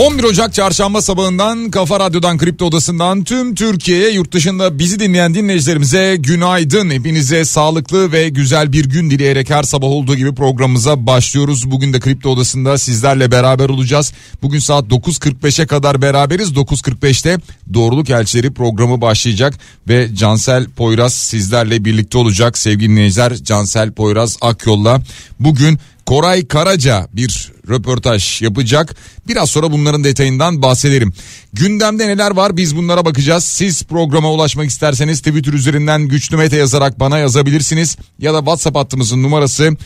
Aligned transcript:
11 0.00 0.24
Ocak 0.24 0.54
çarşamba 0.54 1.02
sabahından 1.02 1.70
Kafa 1.70 2.00
Radyo'dan 2.00 2.38
Kripto 2.38 2.64
Odası'ndan 2.64 3.24
tüm 3.24 3.54
Türkiye'ye 3.54 4.10
yurt 4.10 4.32
dışında 4.32 4.78
bizi 4.78 5.00
dinleyen 5.00 5.34
dinleyicilerimize 5.34 6.16
günaydın. 6.16 6.90
Hepinize 6.90 7.44
sağlıklı 7.44 8.12
ve 8.12 8.28
güzel 8.28 8.72
bir 8.72 8.84
gün 8.84 9.10
dileyerek 9.10 9.50
her 9.50 9.62
sabah 9.62 9.86
olduğu 9.86 10.16
gibi 10.16 10.34
programımıza 10.34 11.06
başlıyoruz. 11.06 11.70
Bugün 11.70 11.92
de 11.92 12.00
Kripto 12.00 12.30
Odası'nda 12.30 12.78
sizlerle 12.78 13.30
beraber 13.30 13.68
olacağız. 13.68 14.12
Bugün 14.42 14.58
saat 14.58 14.84
9.45'e 14.84 15.66
kadar 15.66 16.02
beraberiz. 16.02 16.52
9.45'te 16.52 17.38
Doğruluk 17.74 18.10
Elçileri 18.10 18.50
programı 18.50 19.00
başlayacak 19.00 19.54
ve 19.88 20.14
Cansel 20.14 20.66
Poyraz 20.66 21.14
sizlerle 21.14 21.84
birlikte 21.84 22.18
olacak. 22.18 22.58
Sevgili 22.58 22.90
dinleyiciler 22.90 23.34
Cansel 23.34 23.92
Poyraz 23.92 24.36
Akyol'la 24.40 25.00
bugün 25.40 25.78
Koray 26.10 26.46
Karaca 26.46 27.08
bir 27.12 27.52
röportaj 27.68 28.42
yapacak. 28.42 28.96
Biraz 29.28 29.50
sonra 29.50 29.72
bunların 29.72 30.04
detayından 30.04 30.62
bahsederim. 30.62 31.12
Gündemde 31.52 32.08
neler 32.08 32.30
var 32.30 32.56
biz 32.56 32.76
bunlara 32.76 33.04
bakacağız. 33.04 33.44
Siz 33.44 33.82
programa 33.82 34.32
ulaşmak 34.32 34.66
isterseniz 34.66 35.18
Twitter 35.18 35.52
üzerinden 35.52 36.02
güçlü 36.08 36.36
mete 36.36 36.56
yazarak 36.56 37.00
bana 37.00 37.18
yazabilirsiniz. 37.18 37.96
Ya 38.18 38.34
da 38.34 38.38
WhatsApp 38.38 38.76
hattımızın 38.76 39.22
numarası 39.22 39.76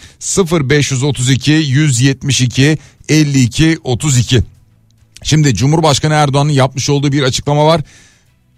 0532 0.50 1.53
172 1.53 2.78
52 3.09 3.78
32. 3.84 4.42
Şimdi 5.22 5.55
Cumhurbaşkanı 5.55 6.14
Erdoğan'ın 6.14 6.53
yapmış 6.53 6.91
olduğu 6.91 7.12
bir 7.12 7.22
açıklama 7.22 7.66
var. 7.66 7.81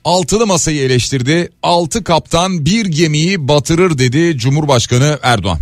Altılı 0.05 0.47
masayı 0.47 0.83
eleştirdi. 0.83 1.49
Altı 1.63 2.05
kaptan 2.05 2.67
bir 2.67 2.87
gemiyi 2.87 3.49
batırır 3.49 3.99
dedi 3.99 4.39
Cumhurbaşkanı 4.39 5.19
Erdoğan. 5.23 5.59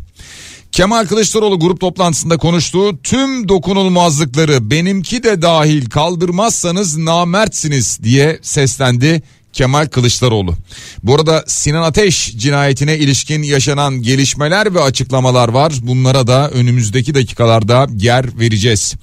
Kemal 0.75 1.07
Kılıçdaroğlu 1.07 1.59
grup 1.59 1.81
toplantısında 1.81 2.37
konuştuğu 2.37 3.03
tüm 3.03 3.49
dokunulmazlıkları 3.49 4.71
benimki 4.71 5.23
de 5.23 5.43
dahil 5.43 5.91
kaldırmazsanız 5.91 6.97
namertsiniz 6.97 7.99
diye 8.03 8.39
seslendi 8.43 9.23
Kemal 9.53 9.87
Kılıçdaroğlu. 9.87 10.55
Bu 11.03 11.15
arada 11.15 11.45
Sinan 11.47 11.83
Ateş 11.83 12.37
cinayetine 12.37 12.99
ilişkin 12.99 13.43
yaşanan 13.43 14.03
gelişmeler 14.03 14.75
ve 14.75 14.81
açıklamalar 14.81 15.49
var. 15.49 15.73
Bunlara 15.83 16.27
da 16.27 16.51
önümüzdeki 16.51 17.15
dakikalarda 17.15 17.87
yer 17.99 18.39
vereceğiz. 18.39 18.95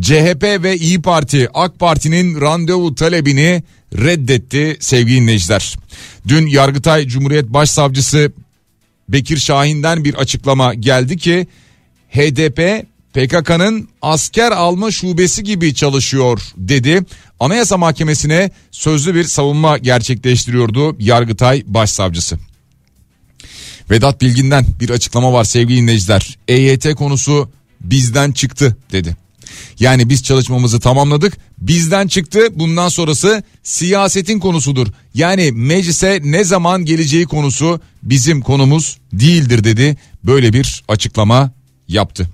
CHP 0.00 0.42
ve 0.42 0.76
İyi 0.76 1.02
Parti 1.02 1.48
AK 1.54 1.78
Parti'nin 1.78 2.40
randevu 2.40 2.94
talebini 2.94 3.62
reddetti 3.94 4.76
sevgili 4.80 5.20
dinleyiciler. 5.20 5.76
Dün 6.28 6.46
Yargıtay 6.46 7.06
Cumhuriyet 7.06 7.48
Başsavcısı 7.48 8.32
Bekir 9.12 9.36
Şahin'den 9.36 10.04
bir 10.04 10.14
açıklama 10.14 10.74
geldi 10.74 11.16
ki 11.16 11.46
HDP 12.08 12.86
PKK'nın 13.14 13.88
asker 14.02 14.52
alma 14.52 14.90
şubesi 14.90 15.44
gibi 15.44 15.74
çalışıyor 15.74 16.40
dedi. 16.56 17.04
Anayasa 17.40 17.76
Mahkemesi'ne 17.76 18.50
sözlü 18.70 19.14
bir 19.14 19.24
savunma 19.24 19.78
gerçekleştiriyordu 19.78 20.96
Yargıtay 20.98 21.62
Başsavcısı. 21.66 22.38
Vedat 23.90 24.20
Bilgin'den 24.20 24.66
bir 24.80 24.90
açıklama 24.90 25.32
var 25.32 25.44
sevgili 25.44 25.80
dinleyiciler. 25.80 26.38
EYT 26.48 26.94
konusu 26.94 27.50
bizden 27.80 28.32
çıktı 28.32 28.76
dedi. 28.92 29.16
Yani 29.80 30.08
biz 30.08 30.22
çalışmamızı 30.22 30.80
tamamladık 30.80 31.36
bizden 31.60 32.06
çıktı 32.06 32.40
bundan 32.54 32.88
sonrası 32.88 33.42
siyasetin 33.62 34.40
konusudur. 34.40 34.86
Yani 35.14 35.52
meclise 35.52 36.20
ne 36.24 36.44
zaman 36.44 36.84
geleceği 36.84 37.24
konusu 37.24 37.80
bizim 38.02 38.40
konumuz 38.40 38.98
değildir 39.12 39.64
dedi. 39.64 39.96
Böyle 40.24 40.52
bir 40.52 40.84
açıklama 40.88 41.52
yaptı. 41.88 42.30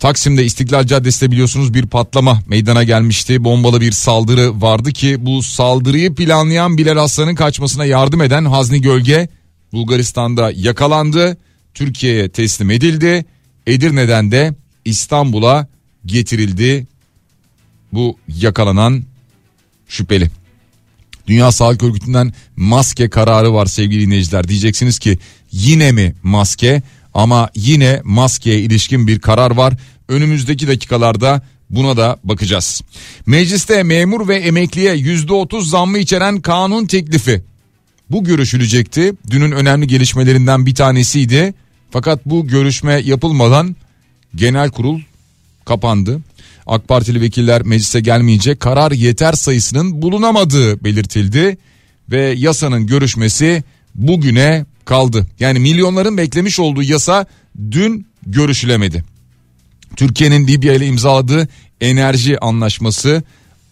Taksim'de 0.00 0.44
İstiklal 0.44 0.86
Caddesi'nde 0.86 1.30
biliyorsunuz 1.30 1.74
bir 1.74 1.86
patlama 1.86 2.42
meydana 2.46 2.84
gelmişti. 2.84 3.44
Bombalı 3.44 3.80
bir 3.80 3.92
saldırı 3.92 4.60
vardı 4.60 4.92
ki 4.92 5.26
bu 5.26 5.42
saldırıyı 5.42 6.14
planlayan 6.14 6.78
Bilal 6.78 6.96
Aslan'ın 6.96 7.34
kaçmasına 7.34 7.84
yardım 7.84 8.22
eden 8.22 8.44
Hazni 8.44 8.80
Gölge 8.80 9.28
Bulgaristan'da 9.72 10.52
yakalandı. 10.54 11.36
Türkiye'ye 11.74 12.28
teslim 12.28 12.70
edildi. 12.70 13.24
Edirne'den 13.66 14.30
de 14.30 14.54
İstanbul'a 14.84 15.66
getirildi 16.06 16.86
bu 17.92 18.16
yakalanan 18.28 19.04
şüpheli. 19.88 20.30
Dünya 21.26 21.52
Sağlık 21.52 21.82
Örgütü'nden 21.82 22.32
maske 22.56 23.10
kararı 23.10 23.54
var 23.54 23.66
sevgili 23.66 24.06
dinleyiciler. 24.06 24.48
Diyeceksiniz 24.48 24.98
ki 24.98 25.18
yine 25.52 25.92
mi 25.92 26.14
maske? 26.22 26.82
Ama 27.14 27.50
yine 27.54 28.00
maskeye 28.04 28.60
ilişkin 28.60 29.06
bir 29.06 29.18
karar 29.18 29.50
var. 29.50 29.74
Önümüzdeki 30.08 30.68
dakikalarda 30.68 31.42
buna 31.70 31.96
da 31.96 32.18
bakacağız. 32.24 32.82
Mecliste 33.26 33.82
memur 33.82 34.28
ve 34.28 34.36
emekliye 34.36 34.94
yüzde 34.94 35.32
otuz 35.32 35.70
zammı 35.70 35.98
içeren 35.98 36.40
kanun 36.40 36.86
teklifi. 36.86 37.42
Bu 38.10 38.24
görüşülecekti. 38.24 39.12
Dünün 39.30 39.52
önemli 39.52 39.86
gelişmelerinden 39.86 40.66
bir 40.66 40.74
tanesiydi. 40.74 41.54
Fakat 41.90 42.26
bu 42.26 42.46
görüşme 42.46 42.92
yapılmadan 42.94 43.76
genel 44.34 44.70
kurul 44.70 45.00
kapandı. 45.64 46.20
AK 46.66 46.88
Partili 46.88 47.20
vekiller 47.20 47.62
meclise 47.62 48.00
gelmeyecek 48.00 48.60
karar 48.60 48.92
yeter 48.92 49.32
sayısının 49.32 50.02
bulunamadığı 50.02 50.84
belirtildi 50.84 51.58
ve 52.10 52.34
yasanın 52.38 52.86
görüşmesi 52.86 53.64
bugüne 53.94 54.66
kaldı. 54.84 55.26
Yani 55.40 55.58
milyonların 55.58 56.16
beklemiş 56.16 56.60
olduğu 56.60 56.82
yasa 56.82 57.26
dün 57.70 58.06
görüşülemedi. 58.26 59.04
Türkiye'nin 59.96 60.46
Libya 60.46 60.74
ile 60.74 60.86
imzaladığı 60.86 61.48
enerji 61.80 62.40
anlaşması 62.40 63.22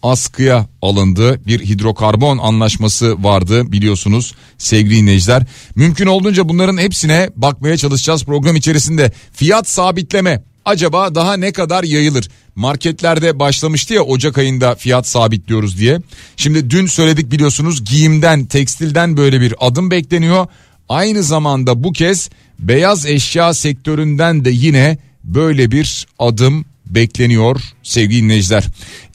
askıya 0.03 0.67
alındı. 0.81 1.41
Bir 1.47 1.59
hidrokarbon 1.59 2.37
anlaşması 2.37 3.23
vardı 3.23 3.71
biliyorsunuz 3.71 4.33
sevgili 4.57 4.95
dinleyiciler. 4.95 5.43
Mümkün 5.75 6.05
olduğunca 6.05 6.49
bunların 6.49 6.77
hepsine 6.77 7.29
bakmaya 7.35 7.77
çalışacağız 7.77 8.23
program 8.23 8.55
içerisinde. 8.55 9.11
Fiyat 9.33 9.69
sabitleme 9.69 10.43
acaba 10.65 11.15
daha 11.15 11.37
ne 11.37 11.51
kadar 11.51 11.83
yayılır? 11.83 12.29
Marketlerde 12.55 13.39
başlamıştı 13.39 13.93
ya 13.93 14.01
Ocak 14.01 14.37
ayında 14.37 14.75
fiyat 14.75 15.07
sabitliyoruz 15.07 15.79
diye. 15.79 15.99
Şimdi 16.37 16.69
dün 16.69 16.85
söyledik 16.85 17.31
biliyorsunuz 17.31 17.85
giyimden, 17.85 18.45
tekstilden 18.45 19.17
böyle 19.17 19.41
bir 19.41 19.53
adım 19.59 19.91
bekleniyor. 19.91 20.47
Aynı 20.89 21.23
zamanda 21.23 21.83
bu 21.83 21.91
kez 21.91 22.29
beyaz 22.59 23.05
eşya 23.05 23.53
sektöründen 23.53 24.45
de 24.45 24.49
yine 24.49 24.97
böyle 25.23 25.71
bir 25.71 26.07
adım 26.19 26.65
bekleniyor 26.85 27.61
sevgili 27.83 28.23
dinleyiciler. 28.23 28.63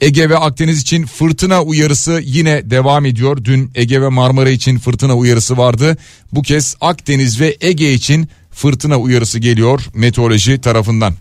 Ege 0.01 0.31
ve 0.31 0.39
Akdeniz 0.39 0.81
için 0.81 1.07
fırtına 1.07 1.63
uyarısı 1.63 2.21
yine 2.25 2.71
devam 2.71 3.07
ediyor. 3.07 3.45
Dün 3.45 3.71
Ege 3.75 4.03
ve 4.03 4.09
Marmara 4.09 4.51
için 4.51 4.79
fırtına 4.79 5.17
uyarısı 5.17 5.57
vardı. 5.57 5.97
Bu 6.33 6.43
kez 6.43 6.77
Akdeniz 6.81 7.41
ve 7.41 7.57
Ege 7.61 7.93
için 7.93 8.29
fırtına 8.51 8.99
uyarısı 8.99 9.39
geliyor 9.39 9.81
meteoroloji 9.95 10.61
tarafından. 10.61 11.15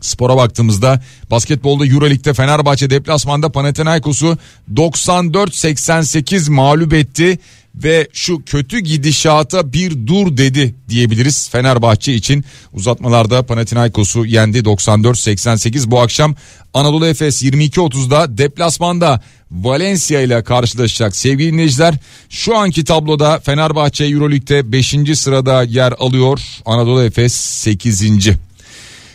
Spora 0.00 0.36
baktığımızda 0.36 1.02
basketbolda 1.30 1.86
Euroleague'de 1.86 2.34
Fenerbahçe 2.34 2.90
deplasmanda 2.90 3.52
Panathinaikos'u 3.52 4.38
94-88 4.74 6.50
mağlup 6.50 6.92
etti 6.92 7.38
ve 7.74 8.08
şu 8.12 8.44
kötü 8.44 8.78
gidişata 8.78 9.72
bir 9.72 10.06
dur 10.06 10.36
dedi 10.36 10.74
diyebiliriz 10.88 11.48
Fenerbahçe 11.48 12.14
için. 12.14 12.44
Uzatmalarda 12.72 13.42
Panathinaikos'u 13.42 14.26
yendi 14.26 14.58
94-88 14.58 15.90
bu 15.90 16.00
akşam 16.00 16.34
Anadolu 16.74 17.06
Efes 17.06 17.42
22-30'da 17.42 18.38
deplasmanda 18.38 19.20
Valencia 19.50 20.20
ile 20.20 20.44
karşılaşacak 20.44 21.16
sevgili 21.16 21.52
dinleyiciler. 21.52 21.94
Şu 22.28 22.56
anki 22.56 22.84
tabloda 22.84 23.40
Fenerbahçe 23.40 24.04
Euroleague'de 24.04 24.72
5. 24.72 24.94
sırada 25.14 25.62
yer 25.62 25.94
alıyor. 25.98 26.40
Anadolu 26.66 27.02
Efes 27.02 27.34
8. 27.34 28.49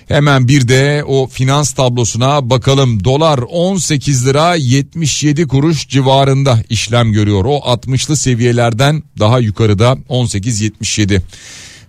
Hemen 0.07 0.47
bir 0.47 0.67
de 0.67 1.03
o 1.07 1.27
finans 1.27 1.71
tablosuna 1.71 2.49
bakalım. 2.49 3.03
Dolar 3.03 3.39
18 3.49 4.27
lira 4.27 4.55
77 4.55 5.47
kuruş 5.47 5.87
civarında 5.87 6.59
işlem 6.69 7.11
görüyor. 7.11 7.45
O 7.45 7.57
60'lı 7.57 8.17
seviyelerden 8.17 9.03
daha 9.19 9.39
yukarıda 9.39 9.97
18.77. 10.09 11.21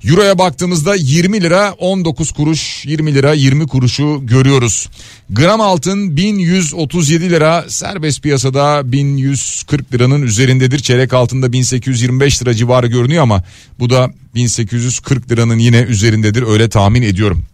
Euro'ya 0.04 0.38
baktığımızda 0.38 0.94
20 0.94 1.42
lira 1.42 1.72
19 1.78 2.32
kuruş 2.32 2.86
20 2.86 3.14
lira 3.14 3.32
20 3.32 3.66
kuruşu 3.66 4.20
görüyoruz. 4.22 4.88
Gram 5.30 5.60
altın 5.60 6.16
1137 6.16 7.30
lira 7.30 7.64
serbest 7.68 8.22
piyasada 8.22 8.92
1140 8.92 9.94
liranın 9.94 10.22
üzerindedir. 10.22 10.78
Çeyrek 10.78 11.14
altında 11.14 11.52
1825 11.52 12.42
lira 12.42 12.54
civarı 12.54 12.86
görünüyor 12.86 13.22
ama 13.22 13.42
bu 13.78 13.90
da 13.90 14.10
1840 14.34 15.30
liranın 15.30 15.58
yine 15.58 15.80
üzerindedir 15.80 16.42
öyle 16.42 16.68
tahmin 16.68 17.02
ediyorum. 17.02 17.44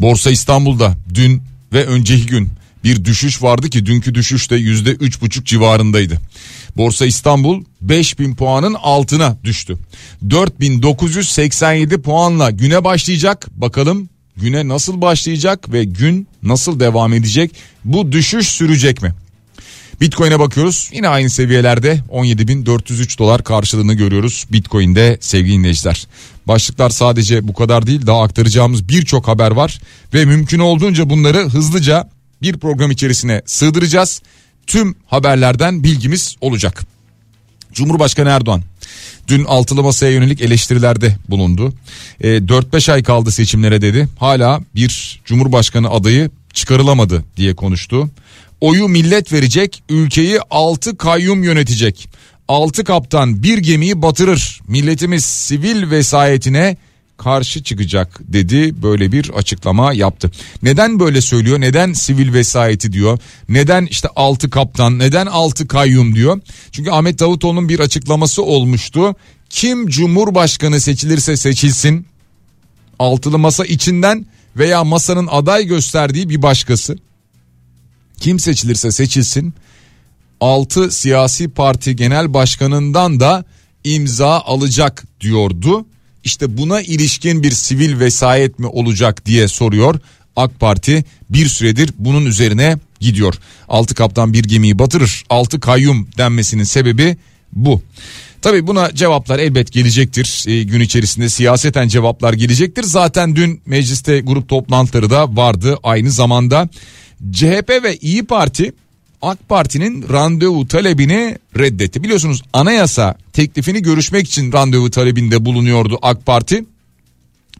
Borsa 0.00 0.30
İstanbul'da 0.30 0.96
dün 1.14 1.42
ve 1.72 1.86
önceki 1.86 2.26
gün 2.26 2.48
bir 2.84 3.04
düşüş 3.04 3.42
vardı 3.42 3.70
ki 3.70 3.86
dünkü 3.86 4.14
düşüş 4.14 4.50
de 4.50 4.56
yüzde 4.56 4.90
üç 4.90 5.20
buçuk 5.20 5.46
civarındaydı. 5.46 6.20
Borsa 6.76 7.06
İstanbul 7.06 7.64
5000 7.80 8.34
puanın 8.34 8.74
altına 8.74 9.36
düştü. 9.44 9.78
4987 10.30 12.02
puanla 12.02 12.50
güne 12.50 12.84
başlayacak. 12.84 13.48
Bakalım 13.50 14.08
güne 14.36 14.68
nasıl 14.68 15.00
başlayacak 15.00 15.72
ve 15.72 15.84
gün 15.84 16.28
nasıl 16.42 16.80
devam 16.80 17.12
edecek? 17.12 17.50
Bu 17.84 18.12
düşüş 18.12 18.46
sürecek 18.48 19.02
mi? 19.02 19.14
Bitcoin'e 20.00 20.38
bakıyoruz. 20.38 20.90
Yine 20.92 21.08
aynı 21.08 21.30
seviyelerde 21.30 22.00
17.403 22.12 23.18
dolar 23.18 23.44
karşılığını 23.44 23.94
görüyoruz 23.94 24.46
Bitcoin'de 24.52 25.18
sevgili 25.20 25.54
dinleyiciler. 25.54 26.06
Başlıklar 26.46 26.90
sadece 26.90 27.48
bu 27.48 27.52
kadar 27.52 27.86
değil 27.86 28.06
daha 28.06 28.22
aktaracağımız 28.22 28.88
birçok 28.88 29.28
haber 29.28 29.50
var 29.50 29.80
ve 30.14 30.24
mümkün 30.24 30.58
olduğunca 30.58 31.10
bunları 31.10 31.38
hızlıca 31.38 32.10
bir 32.42 32.58
program 32.58 32.90
içerisine 32.90 33.42
sığdıracağız. 33.46 34.22
Tüm 34.66 34.94
haberlerden 35.06 35.82
bilgimiz 35.84 36.36
olacak. 36.40 36.86
Cumhurbaşkanı 37.72 38.28
Erdoğan 38.28 38.62
dün 39.28 39.44
altılı 39.44 39.82
masaya 39.82 40.12
yönelik 40.12 40.40
eleştirilerde 40.40 41.16
bulundu. 41.28 41.72
E, 42.20 42.28
4-5 42.28 42.92
ay 42.92 43.02
kaldı 43.02 43.30
seçimlere 43.30 43.82
dedi. 43.82 44.08
Hala 44.18 44.60
bir 44.74 45.20
cumhurbaşkanı 45.24 45.90
adayı 45.90 46.30
çıkarılamadı 46.52 47.24
diye 47.36 47.54
konuştu. 47.54 48.10
Oyu 48.60 48.88
millet 48.88 49.32
verecek, 49.32 49.82
ülkeyi 49.88 50.38
6 50.50 50.96
kayyum 50.96 51.44
yönetecek. 51.44 52.08
6 52.48 52.84
kaptan 52.84 53.42
bir 53.42 53.58
gemiyi 53.58 54.02
batırır. 54.02 54.60
Milletimiz 54.68 55.24
sivil 55.24 55.90
vesayetine 55.90 56.76
karşı 57.16 57.62
çıkacak 57.62 58.20
dedi 58.20 58.82
böyle 58.82 59.12
bir 59.12 59.30
açıklama 59.30 59.92
yaptı. 59.92 60.30
Neden 60.62 61.00
böyle 61.00 61.20
söylüyor? 61.20 61.60
Neden 61.60 61.92
sivil 61.92 62.32
vesayeti 62.32 62.92
diyor? 62.92 63.18
Neden 63.48 63.86
işte 63.86 64.08
altı 64.16 64.50
kaptan? 64.50 64.98
Neden 64.98 65.26
altı 65.26 65.68
kayyum 65.68 66.14
diyor? 66.14 66.40
Çünkü 66.72 66.90
Ahmet 66.90 67.18
Davutoğlu'nun 67.18 67.68
bir 67.68 67.80
açıklaması 67.80 68.42
olmuştu. 68.42 69.14
Kim 69.50 69.88
cumhurbaşkanı 69.88 70.80
seçilirse 70.80 71.36
seçilsin 71.36 72.06
altılı 72.98 73.38
masa 73.38 73.64
içinden 73.64 74.26
veya 74.56 74.84
masanın 74.84 75.28
aday 75.30 75.64
gösterdiği 75.64 76.28
bir 76.28 76.42
başkası 76.42 76.98
kim 78.20 78.38
seçilirse 78.38 78.92
seçilsin 78.92 79.54
6 80.40 80.90
siyasi 80.90 81.48
parti 81.48 81.96
genel 81.96 82.34
başkanından 82.34 83.20
da 83.20 83.44
imza 83.84 84.40
alacak 84.40 85.04
diyordu. 85.20 85.86
İşte 86.24 86.56
buna 86.56 86.80
ilişkin 86.80 87.42
bir 87.42 87.50
sivil 87.50 88.00
vesayet 88.00 88.58
mi 88.58 88.66
olacak 88.66 89.26
diye 89.26 89.48
soruyor. 89.48 90.00
AK 90.36 90.60
Parti 90.60 91.04
bir 91.30 91.46
süredir 91.46 91.90
bunun 91.98 92.26
üzerine 92.26 92.78
gidiyor. 93.00 93.34
Altı 93.68 93.94
kaptan 93.94 94.32
bir 94.32 94.44
gemiyi 94.44 94.78
batırır. 94.78 95.24
Altı 95.30 95.60
kayyum 95.60 96.08
denmesinin 96.18 96.64
sebebi 96.64 97.16
bu. 97.52 97.82
Tabi 98.42 98.66
buna 98.66 98.94
cevaplar 98.94 99.38
elbet 99.38 99.72
gelecektir. 99.72 100.44
E, 100.46 100.62
gün 100.62 100.80
içerisinde 100.80 101.28
siyaseten 101.28 101.88
cevaplar 101.88 102.32
gelecektir. 102.32 102.82
Zaten 102.82 103.36
dün 103.36 103.60
mecliste 103.66 104.20
grup 104.20 104.48
toplantıları 104.48 105.10
da 105.10 105.36
vardı 105.36 105.78
aynı 105.82 106.10
zamanda. 106.10 106.68
CHP 107.32 107.82
ve 107.82 107.96
İyi 107.96 108.24
Parti 108.24 108.72
AK 109.22 109.48
Parti'nin 109.48 110.08
randevu 110.08 110.68
talebini 110.68 111.38
reddetti. 111.58 112.02
Biliyorsunuz 112.02 112.42
anayasa 112.52 113.14
teklifini 113.32 113.82
görüşmek 113.82 114.26
için 114.26 114.52
randevu 114.52 114.90
talebinde 114.90 115.44
bulunuyordu 115.44 115.98
AK 116.02 116.26
Parti. 116.26 116.64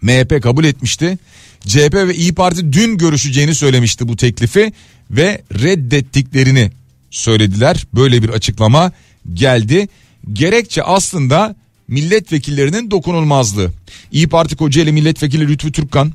MHP 0.02 0.42
kabul 0.42 0.64
etmişti. 0.64 1.18
CHP 1.66 1.94
ve 1.94 2.14
İyi 2.14 2.34
Parti 2.34 2.72
dün 2.72 2.98
görüşeceğini 2.98 3.54
söylemişti 3.54 4.08
bu 4.08 4.16
teklifi 4.16 4.72
ve 5.10 5.42
reddettiklerini 5.52 6.70
söylediler. 7.10 7.86
Böyle 7.94 8.22
bir 8.22 8.28
açıklama 8.28 8.92
geldi. 9.34 9.88
Gerekçe 10.32 10.82
aslında 10.82 11.56
milletvekillerinin 11.88 12.90
dokunulmazlığı. 12.90 13.70
İyi 14.12 14.28
Parti 14.28 14.56
Kocaeli 14.56 14.92
Milletvekili 14.92 15.48
Lütfü 15.48 15.72
Türkkan 15.72 16.12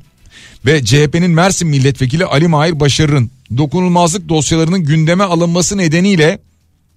ve 0.66 0.84
CHP'nin 0.84 1.30
Mersin 1.30 1.68
Milletvekili 1.68 2.24
Ali 2.24 2.48
Mahir 2.48 2.80
Başarır'ın 2.80 3.30
dokunulmazlık 3.56 4.28
dosyalarının 4.28 4.84
gündeme 4.84 5.24
alınması 5.24 5.78
nedeniyle 5.78 6.38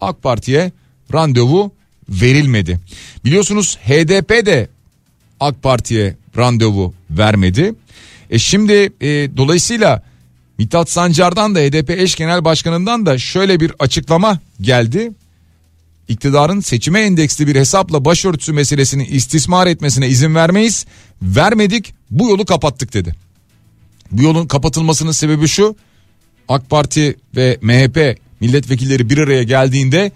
AK 0.02 0.24
Parti'ye 0.24 0.72
randevu 1.14 1.72
verilmedi. 2.10 2.80
Biliyorsunuz 3.26 3.78
HDP 3.78 4.46
de 4.46 4.68
AK 5.40 5.64
Parti'ye 5.64 6.16
randevu 6.38 6.94
vermedi. 7.12 7.74
E 8.30 8.40
şimdi 8.40 8.74
e, 9.02 9.08
dolayısıyla 9.38 10.04
Mithat 10.58 10.90
Sancar'dan 10.90 11.56
da 11.56 11.60
HDP 11.60 11.90
eş 11.90 12.16
genel 12.16 12.46
başkanından 12.46 13.06
da 13.06 13.18
şöyle 13.18 13.60
bir 13.60 13.72
açıklama 13.80 14.40
geldi. 14.62 15.12
İktidarın 16.08 16.60
seçime 16.60 17.02
endeksli 17.02 17.48
bir 17.48 17.56
hesapla 17.56 18.06
başörtüsü 18.06 18.54
meselesini 18.54 19.08
istismar 19.08 19.68
etmesine 19.68 20.08
izin 20.08 20.36
vermeyiz. 20.36 20.86
Vermedik 21.22 21.94
bu 22.12 22.30
yolu 22.30 22.46
kapattık 22.46 22.94
dedi. 22.94 23.16
Bu 24.18 24.24
yolun 24.24 24.48
kapatılmasının 24.48 25.12
sebebi 25.12 25.48
şu. 25.48 25.76
AK 26.48 26.70
Parti 26.70 27.18
ve 27.36 27.58
MHP 27.62 28.18
milletvekilleri 28.40 29.10
bir 29.10 29.18
araya 29.18 29.44
geldiğinde 29.44 30.12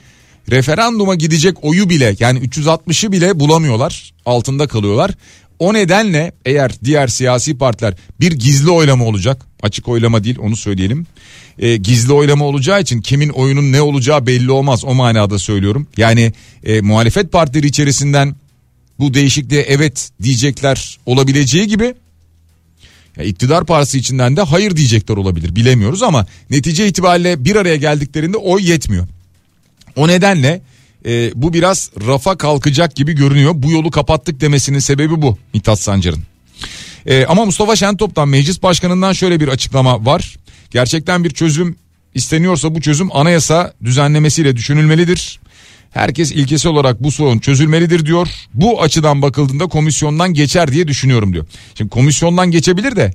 referanduma 0.52 1.16
gidecek 1.16 1.64
oyu 1.64 1.90
bile 1.90 2.16
yani 2.20 2.40
360'ı 2.40 3.12
bile 3.12 3.40
bulamıyorlar. 3.40 4.14
Altında 4.26 4.68
kalıyorlar. 4.68 5.12
O 5.60 5.74
nedenle 5.74 6.32
eğer 6.46 6.72
diğer 6.84 7.08
siyasi 7.08 7.58
partiler 7.58 7.94
bir 8.20 8.32
gizli 8.32 8.70
oylama 8.70 9.06
olacak 9.06 9.46
açık 9.64 9.88
oylama 9.88 10.24
değil 10.24 10.38
onu 10.40 10.56
söyleyelim. 10.56 11.08
E, 11.60 11.78
gizli 11.78 12.14
oylama 12.14 12.46
olacağı 12.46 12.82
için 12.82 13.02
kimin 13.02 13.30
oyunun 13.30 13.72
ne 13.72 13.82
olacağı 13.82 14.28
belli 14.28 14.52
olmaz 14.52 14.86
o 14.86 14.94
manada 14.94 15.40
söylüyorum. 15.40 15.88
Yani 15.98 16.34
e, 16.64 16.82
muhalefet 16.82 17.32
partileri 17.32 17.68
içerisinden 17.68 18.36
bu 19.00 19.14
değişikliğe 19.14 19.62
evet 19.62 20.10
diyecekler 20.24 21.00
olabileceği 21.06 21.68
gibi 21.68 21.94
ya 23.20 23.26
iktidar 23.26 23.66
partisi 23.66 23.98
içinden 23.98 24.38
de 24.38 24.42
hayır 24.42 24.76
diyecekler 24.76 25.18
olabilir 25.18 25.56
bilemiyoruz 25.56 26.04
ama 26.04 26.26
netice 26.50 26.88
itibariyle 26.88 27.46
bir 27.46 27.56
araya 27.56 27.76
geldiklerinde 27.76 28.38
oy 28.38 28.70
yetmiyor. 28.70 29.08
O 29.96 30.08
nedenle 30.08 30.62
e, 31.06 31.32
bu 31.36 31.54
biraz 31.54 31.92
rafa 32.08 32.38
kalkacak 32.38 32.96
gibi 32.96 33.14
görünüyor. 33.14 33.52
Bu 33.56 33.72
yolu 33.72 33.92
kapattık 33.92 34.42
demesinin 34.42 34.80
sebebi 34.80 35.22
bu 35.22 35.38
Mithat 35.54 35.80
Sancar'ın. 35.80 36.24
E, 37.06 37.26
ama 37.26 37.46
Mustafa 37.46 37.76
Şentop'tan 37.76 38.30
meclis 38.30 38.64
başkanından 38.64 39.14
şöyle 39.14 39.40
bir 39.40 39.48
açıklama 39.48 40.06
var. 40.06 40.38
Gerçekten 40.72 41.24
bir 41.24 41.30
çözüm 41.30 41.76
isteniyorsa 42.16 42.76
bu 42.76 42.82
çözüm 42.82 43.16
anayasa 43.16 43.74
düzenlemesiyle 43.84 44.56
düşünülmelidir. 44.56 45.40
Herkes 45.92 46.32
ilkesi 46.32 46.70
olarak 46.70 47.04
bu 47.04 47.12
sorun 47.12 47.40
çözülmelidir 47.40 48.06
diyor. 48.06 48.28
Bu 48.54 48.82
açıdan 48.82 49.22
bakıldığında 49.22 49.68
komisyondan 49.68 50.34
geçer 50.34 50.72
diye 50.72 50.88
düşünüyorum 50.88 51.34
diyor. 51.34 51.46
Şimdi 51.76 51.90
komisyondan 51.90 52.52
geçebilir 52.52 52.96
de 52.96 53.14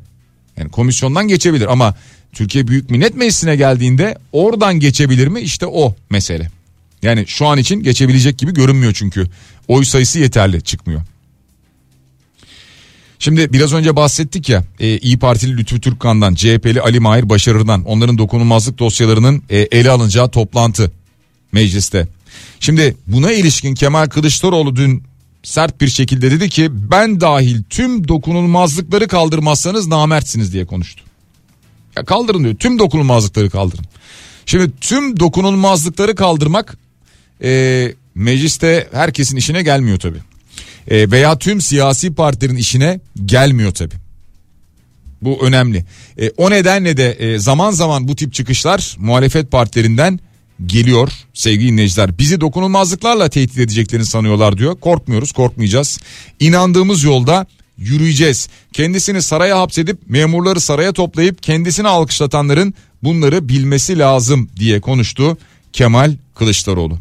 yani 0.56 0.70
komisyondan 0.70 1.28
geçebilir 1.28 1.72
ama 1.72 1.94
Türkiye 2.32 2.68
Büyük 2.68 2.90
Millet 2.90 3.16
Meclisi'ne 3.16 3.56
geldiğinde 3.56 4.18
oradan 4.32 4.80
geçebilir 4.80 5.26
mi? 5.26 5.40
İşte 5.40 5.66
o 5.66 5.94
mesele. 6.10 6.50
Yani 7.02 7.24
şu 7.26 7.46
an 7.46 7.58
için 7.58 7.82
geçebilecek 7.82 8.38
gibi 8.38 8.54
görünmüyor 8.54 8.92
çünkü. 8.92 9.26
Oy 9.68 9.84
sayısı 9.84 10.18
yeterli 10.18 10.62
çıkmıyor. 10.62 11.00
Şimdi 13.18 13.52
biraz 13.52 13.72
önce 13.72 13.96
bahsettik 13.96 14.48
ya 14.48 14.64
e, 14.80 14.98
İyi 14.98 15.18
Partili 15.18 15.56
Lütfü 15.56 15.80
Türkkan'dan, 15.80 16.34
CHP'li 16.34 16.80
Ali 16.80 17.00
Mahir 17.00 17.28
Başarır'dan 17.28 17.84
onların 17.84 18.18
dokunulmazlık 18.18 18.78
dosyalarının 18.78 19.42
e, 19.50 19.58
ele 19.58 19.90
alınacağı 19.90 20.30
toplantı 20.30 20.90
mecliste. 21.52 22.08
Şimdi 22.60 22.96
buna 23.06 23.32
ilişkin 23.32 23.74
Kemal 23.74 24.06
Kılıçdaroğlu 24.06 24.76
dün 24.76 25.02
sert 25.42 25.80
bir 25.80 25.88
şekilde 25.88 26.30
dedi 26.30 26.48
ki 26.48 26.68
ben 26.90 27.20
dahil 27.20 27.62
tüm 27.70 28.08
dokunulmazlıkları 28.08 29.08
kaldırmazsanız 29.08 29.86
namertsiniz 29.86 30.52
diye 30.52 30.66
konuştu. 30.66 31.04
Ya 31.96 32.04
kaldırın 32.04 32.44
diyor 32.44 32.54
tüm 32.54 32.78
dokunulmazlıkları 32.78 33.50
kaldırın. 33.50 33.84
Şimdi 34.46 34.70
tüm 34.80 35.20
dokunulmazlıkları 35.20 36.14
kaldırmak 36.14 36.78
e, 37.42 37.92
mecliste 38.14 38.88
herkesin 38.92 39.36
işine 39.36 39.62
gelmiyor 39.62 39.98
tabi. 39.98 40.18
E, 40.88 41.10
veya 41.10 41.38
tüm 41.38 41.60
siyasi 41.60 42.14
partilerin 42.14 42.56
işine 42.56 43.00
gelmiyor 43.24 43.74
tabi. 43.74 43.94
Bu 45.22 45.46
önemli. 45.46 45.84
E, 46.20 46.30
o 46.36 46.50
nedenle 46.50 46.96
de 46.96 47.12
e, 47.12 47.38
zaman 47.38 47.70
zaman 47.70 48.08
bu 48.08 48.16
tip 48.16 48.32
çıkışlar 48.32 48.96
muhalefet 48.98 49.50
partilerinden 49.50 50.20
geliyor 50.66 51.08
sevgili 51.34 51.68
dinleyiciler. 51.68 52.18
Bizi 52.18 52.40
dokunulmazlıklarla 52.40 53.28
tehdit 53.28 53.58
edeceklerini 53.58 54.06
sanıyorlar 54.06 54.58
diyor. 54.58 54.80
Korkmuyoruz 54.80 55.32
korkmayacağız. 55.32 55.98
İnandığımız 56.40 57.04
yolda 57.04 57.46
yürüyeceğiz. 57.78 58.48
Kendisini 58.72 59.22
saraya 59.22 59.58
hapsedip 59.58 59.98
memurları 60.08 60.60
saraya 60.60 60.92
toplayıp 60.92 61.42
kendisini 61.42 61.88
alkışlatanların 61.88 62.74
bunları 63.02 63.48
bilmesi 63.48 63.98
lazım 63.98 64.48
diye 64.56 64.80
konuştu 64.80 65.38
Kemal 65.72 66.16
Kılıçdaroğlu. 66.34 66.98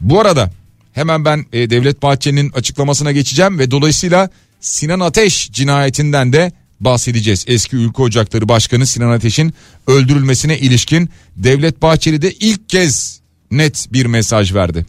Bu 0.00 0.20
arada 0.20 0.50
hemen 0.92 1.24
ben 1.24 1.46
e, 1.52 1.70
Devlet 1.70 2.02
Bahçeli'nin 2.02 2.50
açıklamasına 2.50 3.12
geçeceğim 3.12 3.58
ve 3.58 3.70
dolayısıyla 3.70 4.30
Sinan 4.60 5.00
Ateş 5.00 5.50
cinayetinden 5.52 6.32
de 6.32 6.52
bahsedeceğiz. 6.80 7.44
Eski 7.48 7.76
Ülke 7.76 8.02
Ocakları 8.02 8.48
Başkanı 8.48 8.86
Sinan 8.86 9.10
Ateş'in 9.10 9.54
öldürülmesine 9.86 10.58
ilişkin 10.58 11.10
Devlet 11.36 11.82
Bahçeli 11.82 12.22
de 12.22 12.32
ilk 12.32 12.68
kez 12.68 13.20
net 13.50 13.88
bir 13.92 14.06
mesaj 14.06 14.54
verdi. 14.54 14.86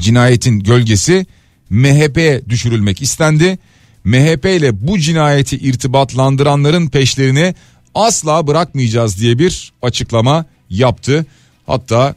Cinayetin 0.00 0.60
gölgesi 0.60 1.26
MHP'ye 1.70 2.42
düşürülmek 2.48 3.02
istendi. 3.02 3.58
MHP 4.04 4.44
ile 4.44 4.86
bu 4.86 4.98
cinayeti 4.98 5.56
irtibatlandıranların 5.56 6.88
peşlerini 6.88 7.54
asla 7.94 8.46
bırakmayacağız 8.46 9.20
diye 9.20 9.38
bir 9.38 9.72
açıklama 9.82 10.44
yaptı. 10.70 11.26
Hatta 11.66 12.14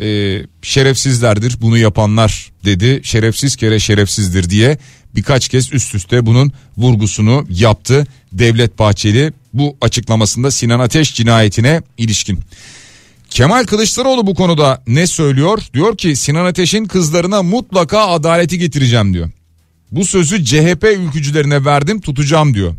e, 0.00 0.38
şerefsizlerdir 0.62 1.60
bunu 1.60 1.78
yapanlar 1.78 2.52
dedi. 2.64 3.00
Şerefsiz 3.02 3.56
kere 3.56 3.78
şerefsizdir 3.78 4.50
diye 4.50 4.78
birkaç 5.16 5.48
kez 5.48 5.72
üst 5.72 5.94
üste 5.94 6.26
bunun 6.26 6.52
vurgusunu 6.76 7.46
yaptı 7.50 8.06
Devlet 8.32 8.78
Bahçeli 8.78 9.32
bu 9.52 9.76
açıklamasında 9.80 10.50
Sinan 10.50 10.80
Ateş 10.80 11.14
cinayetine 11.14 11.82
ilişkin. 11.98 12.40
Kemal 13.30 13.64
Kılıçdaroğlu 13.64 14.26
bu 14.26 14.34
konuda 14.34 14.82
ne 14.86 15.06
söylüyor? 15.06 15.62
Diyor 15.74 15.96
ki 15.96 16.16
Sinan 16.16 16.44
Ateş'in 16.44 16.84
kızlarına 16.84 17.42
mutlaka 17.42 18.06
adaleti 18.08 18.58
getireceğim 18.58 19.14
diyor. 19.14 19.30
Bu 19.92 20.04
sözü 20.04 20.44
CHP 20.44 20.84
ülkücülerine 20.84 21.64
verdim 21.64 22.00
tutacağım 22.00 22.54
diyor. 22.54 22.74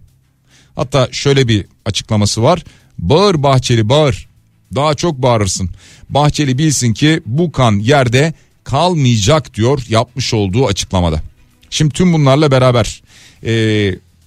Hatta 0.75 1.09
şöyle 1.11 1.47
bir 1.47 1.65
açıklaması 1.85 2.43
var. 2.43 2.63
Bağır 2.99 3.43
Bahçeli 3.43 3.89
bağır. 3.89 4.27
Daha 4.75 4.93
çok 4.93 5.21
bağırırsın. 5.21 5.69
Bahçeli 6.09 6.57
bilsin 6.57 6.93
ki 6.93 7.21
bu 7.25 7.51
kan 7.51 7.79
yerde 7.79 8.33
kalmayacak 8.63 9.53
diyor 9.53 9.83
yapmış 9.89 10.33
olduğu 10.33 10.67
açıklamada. 10.67 11.21
Şimdi 11.69 11.93
tüm 11.93 12.13
bunlarla 12.13 12.51
beraber 12.51 13.01
e, 13.45 13.51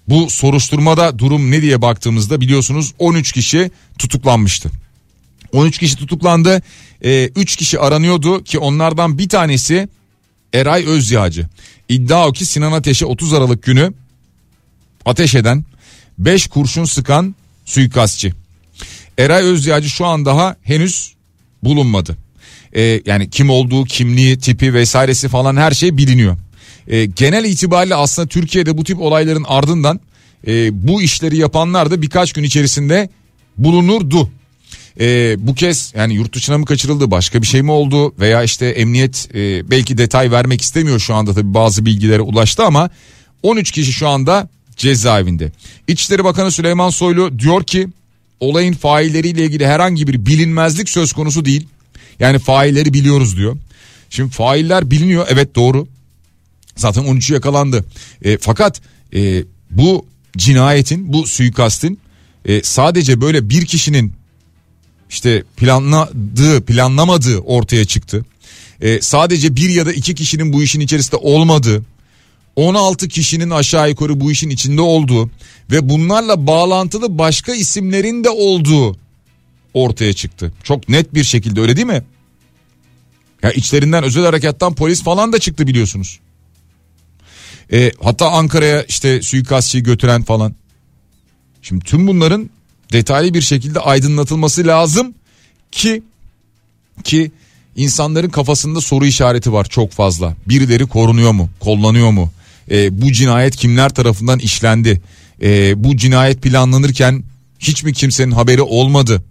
bu 0.08 0.30
soruşturmada 0.30 1.18
durum 1.18 1.50
ne 1.50 1.62
diye 1.62 1.82
baktığımızda 1.82 2.40
biliyorsunuz 2.40 2.92
13 2.98 3.32
kişi 3.32 3.70
tutuklanmıştı. 3.98 4.70
13 5.52 5.78
kişi 5.78 5.96
tutuklandı. 5.96 6.62
E, 7.04 7.30
3 7.36 7.56
kişi 7.56 7.80
aranıyordu 7.80 8.44
ki 8.44 8.58
onlardan 8.58 9.18
bir 9.18 9.28
tanesi 9.28 9.88
Eray 10.54 10.84
Özyağcı. 10.86 11.46
İddia 11.88 12.28
o 12.28 12.32
ki 12.32 12.46
Sinan 12.46 12.72
Ateş'e 12.72 13.06
30 13.06 13.32
Aralık 13.32 13.62
günü 13.62 13.92
ateş 15.04 15.34
eden 15.34 15.64
5 16.18 16.46
kurşun 16.46 16.84
sıkan 16.84 17.34
suikastçı. 17.64 18.32
Eray 19.18 19.42
Özyağcı 19.42 19.88
şu 19.88 20.06
an 20.06 20.24
daha 20.24 20.56
henüz 20.62 21.14
bulunmadı. 21.62 22.16
Ee, 22.76 23.02
yani 23.06 23.30
kim 23.30 23.50
olduğu, 23.50 23.84
kimliği, 23.84 24.38
tipi 24.38 24.74
vesairesi 24.74 25.28
falan 25.28 25.56
her 25.56 25.72
şey 25.72 25.96
biliniyor. 25.96 26.36
Ee, 26.90 27.04
genel 27.04 27.44
itibariyle 27.44 27.94
aslında 27.94 28.28
Türkiye'de 28.28 28.78
bu 28.78 28.84
tip 28.84 29.00
olayların 29.00 29.44
ardından 29.48 30.00
e, 30.46 30.86
bu 30.88 31.02
işleri 31.02 31.36
yapanlar 31.36 31.90
da 31.90 32.02
birkaç 32.02 32.32
gün 32.32 32.42
içerisinde 32.42 33.08
bulunurdu. 33.58 34.30
Ee, 35.00 35.36
bu 35.38 35.54
kez 35.54 35.92
yani 35.96 36.14
yurt 36.14 36.34
dışına 36.34 36.58
mı 36.58 36.64
kaçırıldı 36.64 37.10
başka 37.10 37.42
bir 37.42 37.46
şey 37.46 37.62
mi 37.62 37.70
oldu 37.70 38.14
veya 38.20 38.42
işte 38.42 38.66
emniyet 38.66 39.28
e, 39.34 39.70
belki 39.70 39.98
detay 39.98 40.30
vermek 40.30 40.60
istemiyor 40.60 40.98
şu 40.98 41.14
anda 41.14 41.34
tabii 41.34 41.54
bazı 41.54 41.86
bilgilere 41.86 42.20
ulaştı 42.20 42.64
ama 42.64 42.90
13 43.42 43.70
kişi 43.70 43.92
şu 43.92 44.08
anda 44.08 44.48
cezaevinde. 44.76 45.52
İçişleri 45.88 46.24
Bakanı 46.24 46.50
Süleyman 46.50 46.90
Soylu 46.90 47.38
diyor 47.38 47.64
ki 47.64 47.88
olayın 48.40 48.72
failleriyle 48.72 49.44
ilgili 49.44 49.66
herhangi 49.66 50.06
bir 50.06 50.26
bilinmezlik 50.26 50.88
söz 50.88 51.12
konusu 51.12 51.44
değil. 51.44 51.66
Yani 52.20 52.38
failleri 52.38 52.94
biliyoruz 52.94 53.36
diyor. 53.36 53.56
Şimdi 54.10 54.30
failler 54.30 54.90
biliniyor 54.90 55.26
evet 55.30 55.54
doğru. 55.54 55.88
Zaten 56.76 57.04
13'ü 57.04 57.34
yakalandı. 57.34 57.84
E, 58.22 58.38
fakat 58.38 58.80
e, 59.14 59.44
bu 59.70 60.06
cinayetin 60.36 61.12
bu 61.12 61.26
suikastin 61.26 62.00
e, 62.44 62.62
sadece 62.62 63.20
böyle 63.20 63.50
bir 63.50 63.66
kişinin 63.66 64.12
işte 65.10 65.44
planladığı 65.56 66.64
planlamadığı 66.64 67.38
ortaya 67.38 67.84
çıktı. 67.84 68.24
E, 68.80 69.00
sadece 69.00 69.56
bir 69.56 69.70
ya 69.70 69.86
da 69.86 69.92
iki 69.92 70.14
kişinin 70.14 70.52
bu 70.52 70.62
işin 70.62 70.80
içerisinde 70.80 71.16
olmadığı 71.16 71.82
16 72.56 73.08
kişinin 73.08 73.50
aşağı 73.50 73.88
yukarı 73.88 74.20
bu 74.20 74.32
işin 74.32 74.50
içinde 74.50 74.80
olduğu 74.80 75.30
ve 75.70 75.88
bunlarla 75.88 76.46
bağlantılı 76.46 77.18
başka 77.18 77.54
isimlerin 77.54 78.24
de 78.24 78.30
olduğu 78.30 78.96
ortaya 79.74 80.12
çıktı. 80.12 80.52
Çok 80.62 80.88
net 80.88 81.14
bir 81.14 81.24
şekilde 81.24 81.60
öyle 81.60 81.76
değil 81.76 81.86
mi? 81.86 82.02
Ya 83.42 83.50
içlerinden 83.50 84.04
özel 84.04 84.24
harekattan 84.24 84.74
polis 84.74 85.02
falan 85.02 85.32
da 85.32 85.38
çıktı 85.38 85.66
biliyorsunuz. 85.66 86.20
E, 87.72 87.92
hatta 88.02 88.30
Ankara'ya 88.30 88.82
işte 88.82 89.22
suikastçıyı 89.22 89.84
götüren 89.84 90.22
falan. 90.22 90.54
Şimdi 91.62 91.84
tüm 91.84 92.06
bunların 92.06 92.50
detaylı 92.92 93.34
bir 93.34 93.40
şekilde 93.40 93.80
aydınlatılması 93.80 94.66
lazım 94.66 95.14
ki 95.72 96.02
ki 97.04 97.32
insanların 97.76 98.30
kafasında 98.30 98.80
soru 98.80 99.06
işareti 99.06 99.52
var 99.52 99.64
çok 99.64 99.92
fazla. 99.92 100.36
Birileri 100.48 100.86
korunuyor 100.86 101.32
mu? 101.32 101.50
Kollanıyor 101.60 102.10
mu? 102.10 102.32
E, 102.70 103.02
bu 103.02 103.12
cinayet 103.12 103.56
kimler 103.56 103.94
tarafından 103.94 104.38
işlendi? 104.38 105.00
E, 105.42 105.84
bu 105.84 105.96
cinayet 105.96 106.42
planlanırken 106.42 107.22
hiç 107.58 107.84
mi 107.84 107.92
kimsenin 107.92 108.32
haberi 108.32 108.62
olmadı? 108.62 109.22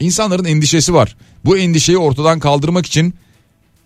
İnsanların 0.00 0.44
endişesi 0.44 0.94
var. 0.94 1.16
Bu 1.44 1.58
endişeyi 1.58 1.98
ortadan 1.98 2.38
kaldırmak 2.38 2.86
için 2.86 3.14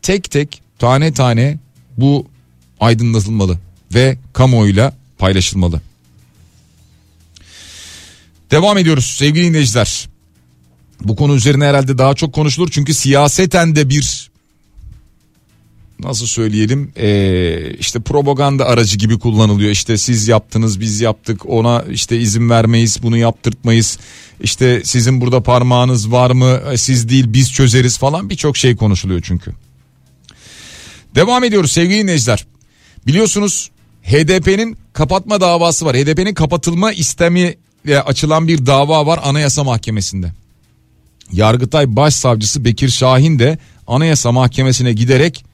tek 0.02 0.30
tek 0.30 0.62
tane 0.78 1.12
tane 1.12 1.58
bu 1.96 2.26
aydınlatılmalı 2.82 3.58
ve 3.94 4.18
kamuoyuyla 4.32 4.96
paylaşılmalı. 5.18 5.80
Devam 8.50 8.78
ediyoruz 8.78 9.06
sevgili 9.18 9.44
dinleyiciler. 9.44 10.08
Bu 11.00 11.16
konu 11.16 11.34
üzerine 11.34 11.64
herhalde 11.64 11.98
daha 11.98 12.14
çok 12.14 12.32
konuşulur 12.32 12.68
çünkü 12.70 12.94
siyaseten 12.94 13.76
de 13.76 13.88
bir 13.88 14.30
nasıl 16.00 16.26
söyleyelim 16.26 16.92
ee, 16.96 17.74
işte 17.78 18.00
propaganda 18.00 18.66
aracı 18.66 18.98
gibi 18.98 19.18
kullanılıyor 19.18 19.70
işte 19.70 19.98
siz 19.98 20.28
yaptınız 20.28 20.80
biz 20.80 21.00
yaptık 21.00 21.48
ona 21.48 21.84
işte 21.90 22.18
izin 22.18 22.50
vermeyiz 22.50 23.02
bunu 23.02 23.16
yaptırtmayız 23.16 23.98
işte 24.40 24.82
sizin 24.84 25.20
burada 25.20 25.42
parmağınız 25.42 26.12
var 26.12 26.30
mı 26.30 26.60
siz 26.76 27.08
değil 27.08 27.24
biz 27.28 27.52
çözeriz 27.52 27.98
falan 27.98 28.30
birçok 28.30 28.56
şey 28.56 28.76
konuşuluyor 28.76 29.20
çünkü. 29.24 29.52
Devam 31.14 31.44
ediyoruz 31.44 31.72
sevgili 31.72 31.98
dinleyiciler 31.98 32.46
biliyorsunuz 33.06 33.70
HDP'nin 34.02 34.76
kapatma 34.92 35.40
davası 35.40 35.86
var 35.86 35.96
HDP'nin 35.96 36.34
kapatılma 36.34 36.92
istemi 36.92 37.54
açılan 38.04 38.48
bir 38.48 38.66
dava 38.66 39.06
var 39.06 39.20
Anayasa 39.22 39.64
Mahkemesi'nde. 39.64 40.32
Yargıtay 41.32 41.96
Başsavcısı 41.96 42.64
Bekir 42.64 42.88
Şahin 42.88 43.38
de 43.38 43.58
Anayasa 43.86 44.32
Mahkemesi'ne 44.32 44.92
giderek 44.92 45.44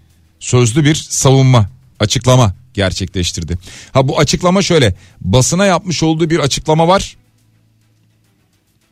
sözlü 0.40 0.84
bir 0.84 0.94
savunma, 0.94 1.68
açıklama 2.00 2.54
gerçekleştirdi. 2.74 3.58
Ha 3.92 4.08
bu 4.08 4.18
açıklama 4.18 4.62
şöyle. 4.62 4.94
Basına 5.20 5.66
yapmış 5.66 6.02
olduğu 6.02 6.30
bir 6.30 6.38
açıklama 6.38 6.88
var. 6.88 7.16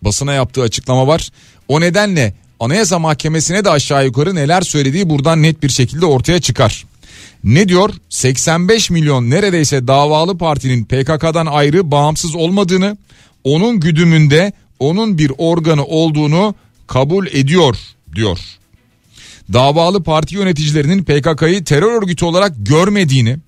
Basına 0.02 0.32
yaptığı 0.32 0.62
açıklama 0.62 1.06
var. 1.06 1.28
O 1.68 1.80
nedenle 1.80 2.34
Anayasa 2.60 2.98
Mahkemesi'ne 2.98 3.64
de 3.64 3.70
aşağı 3.70 4.04
yukarı 4.04 4.34
neler 4.34 4.62
söylediği 4.62 5.10
buradan 5.10 5.42
net 5.42 5.62
bir 5.62 5.68
şekilde 5.68 6.06
ortaya 6.06 6.40
çıkar. 6.40 6.84
Ne 7.44 7.68
diyor? 7.68 7.90
85 8.08 8.90
milyon 8.90 9.30
neredeyse 9.30 9.88
davalı 9.88 10.38
partinin 10.38 10.84
PKK'dan 10.84 11.46
ayrı 11.46 11.90
bağımsız 11.90 12.34
olmadığını, 12.34 12.98
onun 13.44 13.80
güdümünde 13.80 14.52
onun 14.78 15.18
bir 15.18 15.32
organı 15.38 15.84
olduğunu 15.84 16.54
kabul 16.86 17.26
ediyor 17.26 17.76
diyor. 18.14 18.38
Davalı 19.52 20.02
parti 20.02 20.34
yöneticilerinin 20.34 21.04
PKK'yı 21.04 21.64
terör 21.64 22.02
örgütü 22.02 22.24
olarak 22.24 22.52
görmediğini, 22.58 23.38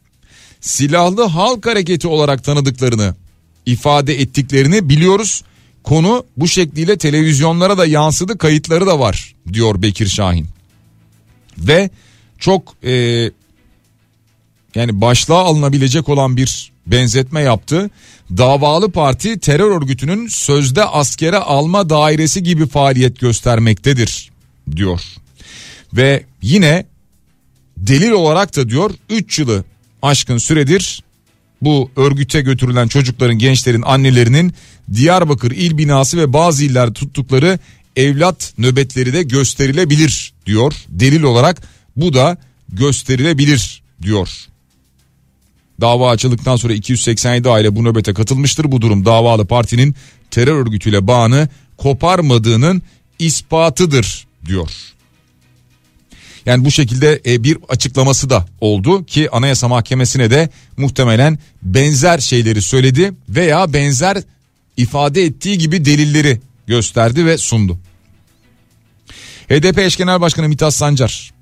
silahlı 0.60 1.24
halk 1.24 1.66
hareketi 1.66 2.08
olarak 2.08 2.44
tanıdıklarını 2.44 3.14
ifade 3.66 4.20
ettiklerini 4.20 4.88
biliyoruz. 4.88 5.42
Konu 5.82 6.24
bu 6.36 6.48
şekliyle 6.48 6.98
televizyonlara 6.98 7.78
da 7.78 7.86
yansıdı 7.86 8.38
kayıtları 8.38 8.86
da 8.86 9.00
var 9.00 9.34
diyor 9.52 9.82
Bekir 9.82 10.06
Şahin. 10.06 10.46
Ve 11.58 11.90
çok 12.38 12.74
e, 12.84 13.30
yani 14.78 15.00
başlığa 15.00 15.44
alınabilecek 15.44 16.08
olan 16.08 16.36
bir 16.36 16.72
benzetme 16.86 17.40
yaptı. 17.40 17.90
Davalı 18.36 18.92
parti 18.92 19.40
terör 19.40 19.80
örgütünün 19.80 20.28
sözde 20.28 20.84
askere 20.84 21.36
alma 21.36 21.90
dairesi 21.90 22.42
gibi 22.42 22.66
faaliyet 22.66 23.20
göstermektedir 23.20 24.30
diyor. 24.76 25.00
Ve 25.92 26.24
yine 26.42 26.86
delil 27.76 28.10
olarak 28.10 28.56
da 28.56 28.68
diyor 28.68 28.90
3 29.10 29.38
yılı 29.38 29.64
aşkın 30.02 30.38
süredir 30.38 31.02
bu 31.62 31.90
örgüte 31.96 32.40
götürülen 32.40 32.88
çocukların 32.88 33.38
gençlerin 33.38 33.82
annelerinin 33.82 34.54
Diyarbakır 34.94 35.50
il 35.50 35.78
binası 35.78 36.18
ve 36.18 36.32
bazı 36.32 36.64
illerde 36.64 36.92
tuttukları 36.92 37.58
evlat 37.96 38.52
nöbetleri 38.58 39.12
de 39.12 39.22
gösterilebilir 39.22 40.32
diyor. 40.46 40.74
Delil 40.88 41.22
olarak 41.22 41.62
bu 41.96 42.14
da 42.14 42.36
gösterilebilir 42.68 43.82
diyor. 44.02 44.47
Dava 45.80 46.10
açıldıktan 46.10 46.56
sonra 46.56 46.72
287 46.72 47.48
aile 47.48 47.76
bu 47.76 47.84
nöbete 47.84 48.14
katılmıştır. 48.14 48.72
Bu 48.72 48.80
durum 48.80 49.04
davalı 49.04 49.46
partinin 49.46 49.94
terör 50.30 50.56
örgütüyle 50.56 51.06
bağını 51.06 51.48
koparmadığının 51.76 52.82
ispatıdır 53.18 54.26
diyor. 54.46 54.70
Yani 56.46 56.64
bu 56.64 56.70
şekilde 56.70 57.22
e, 57.26 57.44
bir 57.44 57.58
açıklaması 57.68 58.30
da 58.30 58.46
oldu 58.60 59.04
ki 59.04 59.30
Anayasa 59.30 59.68
Mahkemesi'ne 59.68 60.30
de 60.30 60.48
muhtemelen 60.76 61.38
benzer 61.62 62.18
şeyleri 62.18 62.62
söyledi 62.62 63.12
veya 63.28 63.72
benzer 63.72 64.18
ifade 64.76 65.22
ettiği 65.22 65.58
gibi 65.58 65.84
delilleri 65.84 66.40
gösterdi 66.66 67.26
ve 67.26 67.38
sundu. 67.38 67.78
HDP 69.48 69.78
eş 69.78 69.96
genel 69.96 70.20
başkanı 70.20 70.48
Mithat 70.48 70.74
Sancar 70.74 71.32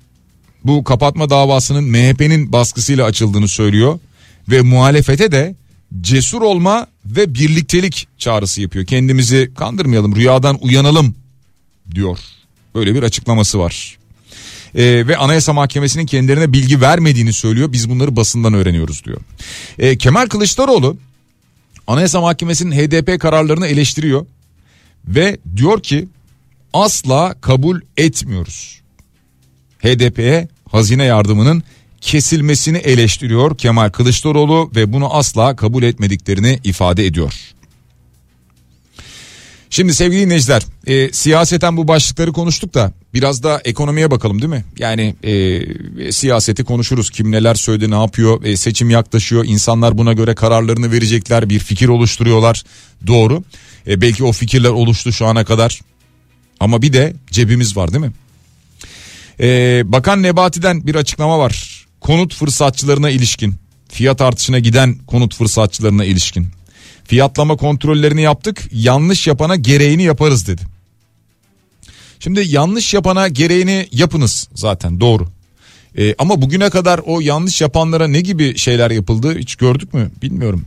bu 0.63 0.83
kapatma 0.83 1.29
davasının 1.29 1.83
MHP'nin 1.83 2.51
baskısıyla 2.51 3.05
açıldığını 3.05 3.47
söylüyor 3.47 3.99
ve 4.49 4.61
muhalefete 4.61 5.31
de 5.31 5.55
cesur 6.01 6.41
olma 6.41 6.87
ve 7.05 7.33
birliktelik 7.33 8.07
çağrısı 8.17 8.61
yapıyor. 8.61 8.85
Kendimizi 8.85 9.51
kandırmayalım, 9.57 10.15
rüyadan 10.15 10.57
uyanalım 10.61 11.15
diyor. 11.95 12.17
Böyle 12.75 12.95
bir 12.95 13.03
açıklaması 13.03 13.59
var. 13.59 13.97
Ee, 14.75 15.07
ve 15.07 15.17
Anayasa 15.17 15.53
Mahkemesi'nin 15.53 16.05
kendilerine 16.05 16.53
bilgi 16.53 16.81
vermediğini 16.81 17.33
söylüyor. 17.33 17.71
Biz 17.71 17.89
bunları 17.89 18.15
basından 18.15 18.53
öğreniyoruz 18.53 19.03
diyor. 19.05 19.21
Ee, 19.79 19.97
Kemal 19.97 20.27
Kılıçdaroğlu 20.27 20.97
Anayasa 21.87 22.21
Mahkemesi'nin 22.21 22.71
HDP 22.71 23.21
kararlarını 23.21 23.67
eleştiriyor 23.67 24.25
ve 25.07 25.37
diyor 25.55 25.83
ki 25.83 26.07
asla 26.73 27.35
kabul 27.41 27.81
etmiyoruz. 27.97 28.81
HDP'ye 29.79 30.47
hazine 30.71 31.03
yardımının 31.03 31.63
kesilmesini 32.01 32.77
eleştiriyor 32.77 33.57
Kemal 33.57 33.89
Kılıçdaroğlu 33.89 34.71
ve 34.75 34.93
bunu 34.93 35.13
asla 35.15 35.55
kabul 35.55 35.83
etmediklerini 35.83 36.59
ifade 36.63 37.05
ediyor. 37.05 37.33
Şimdi 39.69 39.93
sevgili 39.93 40.21
dinleyiciler 40.21 40.61
e, 40.87 41.11
siyaseten 41.13 41.77
bu 41.77 41.87
başlıkları 41.87 42.33
konuştuk 42.33 42.73
da 42.73 42.93
biraz 43.13 43.43
da 43.43 43.61
ekonomiye 43.65 44.11
bakalım 44.11 44.41
değil 44.41 44.49
mi? 44.49 44.65
Yani 44.77 45.15
e, 45.23 46.11
siyaseti 46.11 46.63
konuşuruz 46.63 47.09
kim 47.09 47.31
neler 47.31 47.55
söyledi 47.55 47.91
ne 47.91 47.95
yapıyor 47.95 48.43
e, 48.43 48.57
seçim 48.57 48.89
yaklaşıyor 48.89 49.45
insanlar 49.47 49.97
buna 49.97 50.13
göre 50.13 50.35
kararlarını 50.35 50.91
verecekler 50.91 51.49
bir 51.49 51.59
fikir 51.59 51.87
oluşturuyorlar 51.87 52.63
doğru. 53.07 53.43
E, 53.87 54.01
belki 54.01 54.23
o 54.23 54.31
fikirler 54.31 54.69
oluştu 54.69 55.13
şu 55.13 55.25
ana 55.25 55.45
kadar 55.45 55.81
ama 56.59 56.81
bir 56.81 56.93
de 56.93 57.13
cebimiz 57.31 57.77
var 57.77 57.93
değil 57.93 58.05
mi? 58.05 58.11
E, 59.39 59.81
Bakan 59.85 60.23
Nebati'den 60.23 60.87
bir 60.87 60.95
açıklama 60.95 61.39
var 61.39 61.76
konut 61.99 62.35
fırsatçılarına 62.35 63.09
ilişkin 63.09 63.55
fiyat 63.89 64.21
artışına 64.21 64.59
giden 64.59 64.97
konut 65.07 65.35
fırsatçılarına 65.35 66.05
ilişkin 66.05 66.47
fiyatlama 67.03 67.57
kontrollerini 67.57 68.21
yaptık 68.21 68.63
yanlış 68.71 69.27
yapana 69.27 69.55
gereğini 69.55 70.03
yaparız 70.03 70.47
dedi. 70.47 70.61
Şimdi 72.19 72.47
yanlış 72.47 72.93
yapana 72.93 73.27
gereğini 73.27 73.87
yapınız 73.91 74.49
zaten 74.55 74.99
doğru. 74.99 75.27
Ee, 75.97 76.15
ama 76.17 76.41
bugüne 76.41 76.69
kadar 76.69 77.01
o 77.05 77.19
yanlış 77.19 77.61
yapanlara 77.61 78.07
ne 78.07 78.21
gibi 78.21 78.57
şeyler 78.57 78.91
yapıldı 78.91 79.37
hiç 79.37 79.55
gördük 79.55 79.93
mü 79.93 80.11
bilmiyorum. 80.21 80.65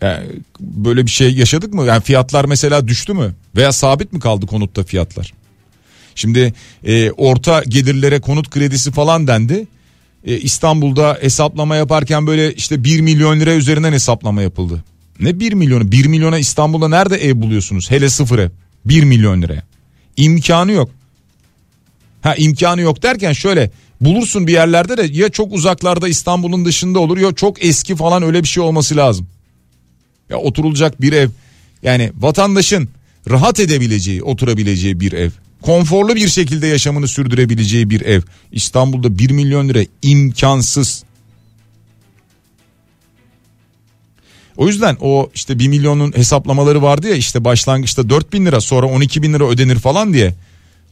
Yani 0.00 0.26
böyle 0.60 1.06
bir 1.06 1.10
şey 1.10 1.34
yaşadık 1.34 1.74
mı? 1.74 1.84
Yani 1.84 2.02
fiyatlar 2.02 2.44
mesela 2.44 2.88
düştü 2.88 3.14
mü? 3.14 3.34
Veya 3.56 3.72
sabit 3.72 4.12
mi 4.12 4.20
kaldı 4.20 4.46
konutta 4.46 4.84
fiyatlar? 4.84 5.32
Şimdi 6.14 6.54
e, 6.84 7.10
orta 7.10 7.62
gelirlere 7.68 8.20
konut 8.20 8.50
kredisi 8.50 8.92
falan 8.92 9.26
dendi. 9.26 9.66
E, 10.28 10.38
İstanbul'da 10.38 11.18
hesaplama 11.20 11.76
yaparken 11.76 12.26
böyle 12.26 12.54
işte 12.54 12.84
1 12.84 13.00
milyon 13.00 13.40
lira 13.40 13.54
üzerinden 13.54 13.92
hesaplama 13.92 14.42
yapıldı. 14.42 14.84
Ne 15.20 15.40
1 15.40 15.52
milyonu? 15.52 15.92
1 15.92 16.06
milyona 16.06 16.38
İstanbul'da 16.38 16.88
nerede 16.88 17.16
ev 17.16 17.40
buluyorsunuz? 17.40 17.90
Hele 17.90 18.10
sıfır 18.10 18.38
ev. 18.38 18.50
1 18.84 19.04
milyon 19.04 19.42
liraya. 19.42 19.62
İmkanı 20.16 20.72
yok. 20.72 20.90
Ha 22.20 22.34
imkanı 22.34 22.80
yok 22.80 23.02
derken 23.02 23.32
şöyle 23.32 23.70
bulursun 24.00 24.46
bir 24.46 24.52
yerlerde 24.52 24.96
de 24.96 25.18
ya 25.18 25.28
çok 25.28 25.52
uzaklarda 25.52 26.08
İstanbul'un 26.08 26.64
dışında 26.64 26.98
olur 26.98 27.18
ya 27.18 27.32
çok 27.32 27.64
eski 27.64 27.96
falan 27.96 28.22
öyle 28.22 28.42
bir 28.42 28.48
şey 28.48 28.62
olması 28.62 28.96
lazım. 28.96 29.26
Ya 30.30 30.36
oturulacak 30.36 31.00
bir 31.00 31.12
ev 31.12 31.28
yani 31.82 32.12
vatandaşın 32.16 32.88
rahat 33.30 33.60
edebileceği 33.60 34.22
oturabileceği 34.22 35.00
bir 35.00 35.12
ev. 35.12 35.30
Konforlu 35.62 36.14
bir 36.14 36.28
şekilde 36.28 36.66
yaşamını 36.66 37.08
sürdürebileceği 37.08 37.90
bir 37.90 38.00
ev. 38.00 38.22
İstanbul'da 38.52 39.18
1 39.18 39.30
milyon 39.30 39.68
lira 39.68 39.84
imkansız. 40.02 41.04
O 44.56 44.66
yüzden 44.66 44.96
o 45.00 45.30
işte 45.34 45.58
1 45.58 45.68
milyonun 45.68 46.12
hesaplamaları 46.16 46.82
vardı 46.82 47.08
ya 47.08 47.14
işte 47.14 47.44
başlangıçta 47.44 48.10
4 48.10 48.32
bin 48.32 48.46
lira 48.46 48.60
sonra 48.60 48.86
12 48.86 49.22
bin 49.22 49.32
lira 49.32 49.44
ödenir 49.44 49.78
falan 49.78 50.12
diye. 50.12 50.34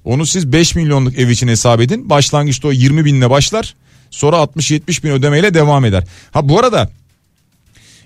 Onu 0.04 0.26
siz 0.26 0.52
5 0.52 0.74
milyonluk 0.74 1.18
ev 1.18 1.28
için 1.28 1.48
hesap 1.48 1.80
edin. 1.80 2.10
Başlangıçta 2.10 2.68
o 2.68 2.72
20 2.72 3.04
binle 3.04 3.30
başlar 3.30 3.74
sonra 4.10 4.36
60-70 4.36 5.04
bin 5.04 5.10
ödemeyle 5.10 5.54
devam 5.54 5.84
eder. 5.84 6.04
Ha 6.30 6.48
bu 6.48 6.58
arada 6.58 6.90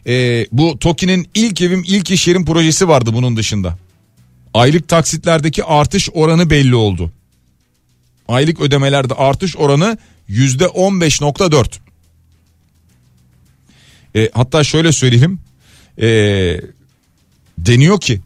e, 0.07 0.47
bu 0.53 0.79
TOKİ'nin 0.79 1.29
ilk 1.35 1.63
evim 1.63 1.85
ilk 1.87 2.11
iş 2.11 2.29
yerim 2.29 2.45
projesi 2.45 2.89
vardı 2.89 3.11
bunun 3.15 3.37
dışında. 3.37 3.79
Aylık 4.55 4.89
taksitlerdeki 4.89 5.65
artış 5.65 6.09
oranı 6.13 6.51
belli 6.51 6.75
oldu. 6.75 7.13
Aylık 8.29 8.61
ödemelerde 8.61 9.15
artış 9.15 9.57
oranı 9.57 9.99
yüzde 10.29 10.65
15.4. 10.65 11.79
E, 14.17 14.31
hatta 14.33 14.65
şöyle 14.65 14.93
söyleyeyim. 14.93 15.41
E, 16.03 16.07
deniyor 17.59 18.01
ki 18.01 18.21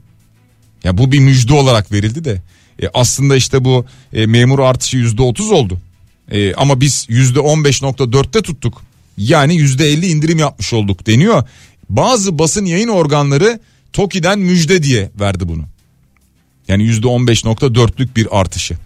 ya 0.85 0.99
bu 0.99 1.13
bir 1.13 1.19
müjde 1.19 1.55
olarak 1.55 1.93
verildi 1.93 2.25
de 2.25 2.43
e, 2.83 2.89
aslında 2.95 3.37
işte 3.37 3.65
bu 3.65 3.87
e, 4.13 4.27
memur 4.27 4.59
artışı 4.59 4.97
yüzde 4.97 5.23
otuz 5.23 5.51
oldu. 5.51 5.81
E, 6.31 6.55
ama 6.55 6.81
biz 6.81 7.07
yüzde 7.09 7.41
on 7.41 7.65
beş 7.65 7.83
nokta 7.83 8.13
dörtte 8.13 8.43
tuttuk. 8.43 8.83
Yani 9.19 9.57
yüzde 9.57 9.89
elli 9.89 10.07
indirim 10.07 10.39
yapmış 10.39 10.73
olduk 10.73 11.07
deniyor. 11.07 11.43
Bazı 11.91 12.39
basın 12.39 12.65
yayın 12.65 12.89
organları 12.89 13.61
TOKİ'den 13.93 14.39
müjde 14.39 14.83
diye 14.83 15.11
verdi 15.21 15.49
bunu 15.49 15.74
yani 16.69 16.83
yüzde 16.83 17.07
on 17.07 17.27
beş 17.27 17.45
nokta 17.45 17.75
dörtlük 17.75 18.17
bir 18.17 18.41
artışı 18.41 18.77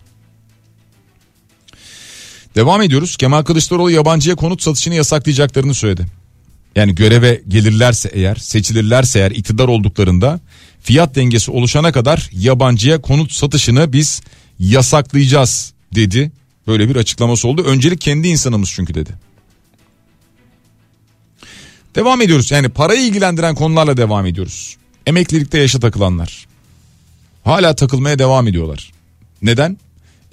Devam 2.59 2.83
ediyoruz. 2.83 3.17
Kemal 3.17 3.43
Kılıçdaroğlu 3.43 3.91
yabancıya 3.91 4.37
konut 4.37 4.63
satışını 4.63 4.95
yasaklayacaklarını 4.95 5.75
söyledi. 5.75 6.07
Yani 6.77 6.95
göreve 6.95 7.43
gelirlerse 7.49 8.11
eğer 8.13 8.37
seçilirlerse 8.37 9.19
eğer 9.19 9.31
iktidar 9.31 9.69
olduklarında 9.69 10.41
fiyat 10.83 11.15
dengesi 11.15 11.51
oluşana 11.51 11.93
kadar 11.93 12.31
yabancıya 12.33 13.01
konut 13.01 13.33
satışını 13.33 13.93
biz 13.93 14.23
yasaklayacağız 14.59 15.73
dedi. 15.95 16.33
Böyle 16.67 16.89
bir 16.89 16.97
açıklaması 16.97 17.49
oldu. 17.49 17.63
Öncelik 17.63 18.01
kendi 18.01 18.29
insanımız 18.29 18.71
çünkü 18.75 18.95
dedi. 18.95 19.11
Devam 21.95 22.21
ediyoruz. 22.21 22.51
Yani 22.51 22.69
parayı 22.69 23.07
ilgilendiren 23.07 23.55
konularla 23.55 23.97
devam 23.97 24.27
ediyoruz. 24.27 24.77
Emeklilikte 25.07 25.59
yaşa 25.59 25.81
takılanlar. 25.81 26.48
Hala 27.49 27.75
takılmaya 27.75 28.19
devam 28.19 28.49
ediyorlar. 28.49 28.93
Neden? 29.43 29.79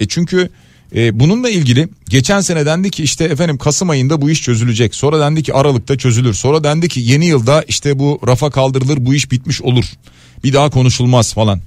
E 0.00 0.08
çünkü 0.08 0.50
e, 0.94 1.20
bununla 1.20 1.50
ilgili 1.50 1.88
geçen 2.08 2.40
sene 2.40 2.66
dendi 2.66 2.90
ki 2.90 3.02
işte 3.02 3.24
efendim 3.24 3.58
Kasım 3.58 3.90
ayında 3.90 4.20
bu 4.22 4.30
iş 4.30 4.42
çözülecek. 4.42 4.94
Sonra 4.94 5.20
dendi 5.20 5.42
ki 5.42 5.54
Aralık'ta 5.54 5.98
çözülür. 5.98 6.34
Sonra 6.34 6.64
dendi 6.64 6.88
ki 6.88 7.00
yeni 7.00 7.26
yılda 7.26 7.62
işte 7.68 7.98
bu 7.98 8.20
rafa 8.26 8.50
kaldırılır 8.50 9.06
bu 9.06 9.14
iş 9.14 9.30
bitmiş 9.30 9.62
olur. 9.62 9.84
Bir 10.44 10.52
daha 10.52 10.70
konuşulmaz 10.70 11.34
falan. 11.34 11.60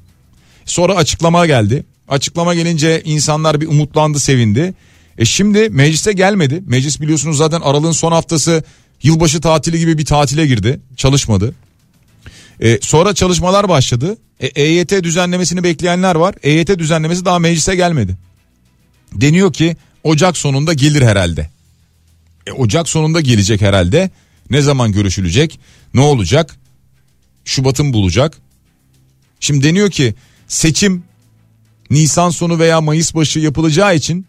Sonra 0.66 0.96
açıklama 0.96 1.46
geldi. 1.46 1.84
Açıklama 2.08 2.56
gelince 2.56 3.02
insanlar 3.06 3.62
bir 3.62 3.68
umutlandı 3.68 4.20
sevindi. 4.20 4.74
E 5.18 5.26
şimdi 5.26 5.70
meclise 5.70 6.14
gelmedi. 6.14 6.64
Meclis 6.66 7.02
biliyorsunuz 7.02 7.38
zaten 7.38 7.62
Aralık'ın 7.62 7.92
son 7.92 8.12
haftası 8.12 8.64
yılbaşı 9.04 9.42
tatili 9.42 9.80
gibi 9.80 9.98
bir 9.98 10.06
tatile 10.06 10.48
girdi. 10.48 10.80
Çalışmadı. 10.98 11.54
E, 12.62 12.80
sonra 12.82 13.14
çalışmalar 13.14 13.70
başladı. 13.70 14.18
E, 14.39 14.47
EYT 14.47 15.04
düzenlemesini 15.04 15.63
bekleyenler 15.63 16.15
var. 16.15 16.36
EYT 16.43 16.80
düzenlemesi 16.80 17.25
daha 17.25 17.39
meclise 17.39 17.75
gelmedi. 17.75 18.17
Deniyor 19.13 19.54
ki 19.54 19.75
Ocak 20.04 20.38
sonunda 20.38 20.73
gelir 20.73 21.02
herhalde. 21.02 21.49
E, 22.47 22.52
Ocak 22.52 22.89
sonunda 22.89 23.21
gelecek 23.21 23.62
herhalde. 23.62 24.10
Ne 24.49 24.62
zaman 24.62 24.91
görüşülecek? 24.91 25.60
Ne 25.93 26.02
olacak? 26.02 26.56
Şubat'ın 27.45 27.93
bulacak. 27.93 28.38
Şimdi 29.39 29.67
deniyor 29.67 29.91
ki 29.91 30.13
seçim 30.47 31.04
Nisan 31.89 32.30
sonu 32.30 32.60
veya 32.60 32.82
Mayıs 32.82 33.15
başı 33.15 33.39
yapılacağı 33.39 33.95
için 33.95 34.25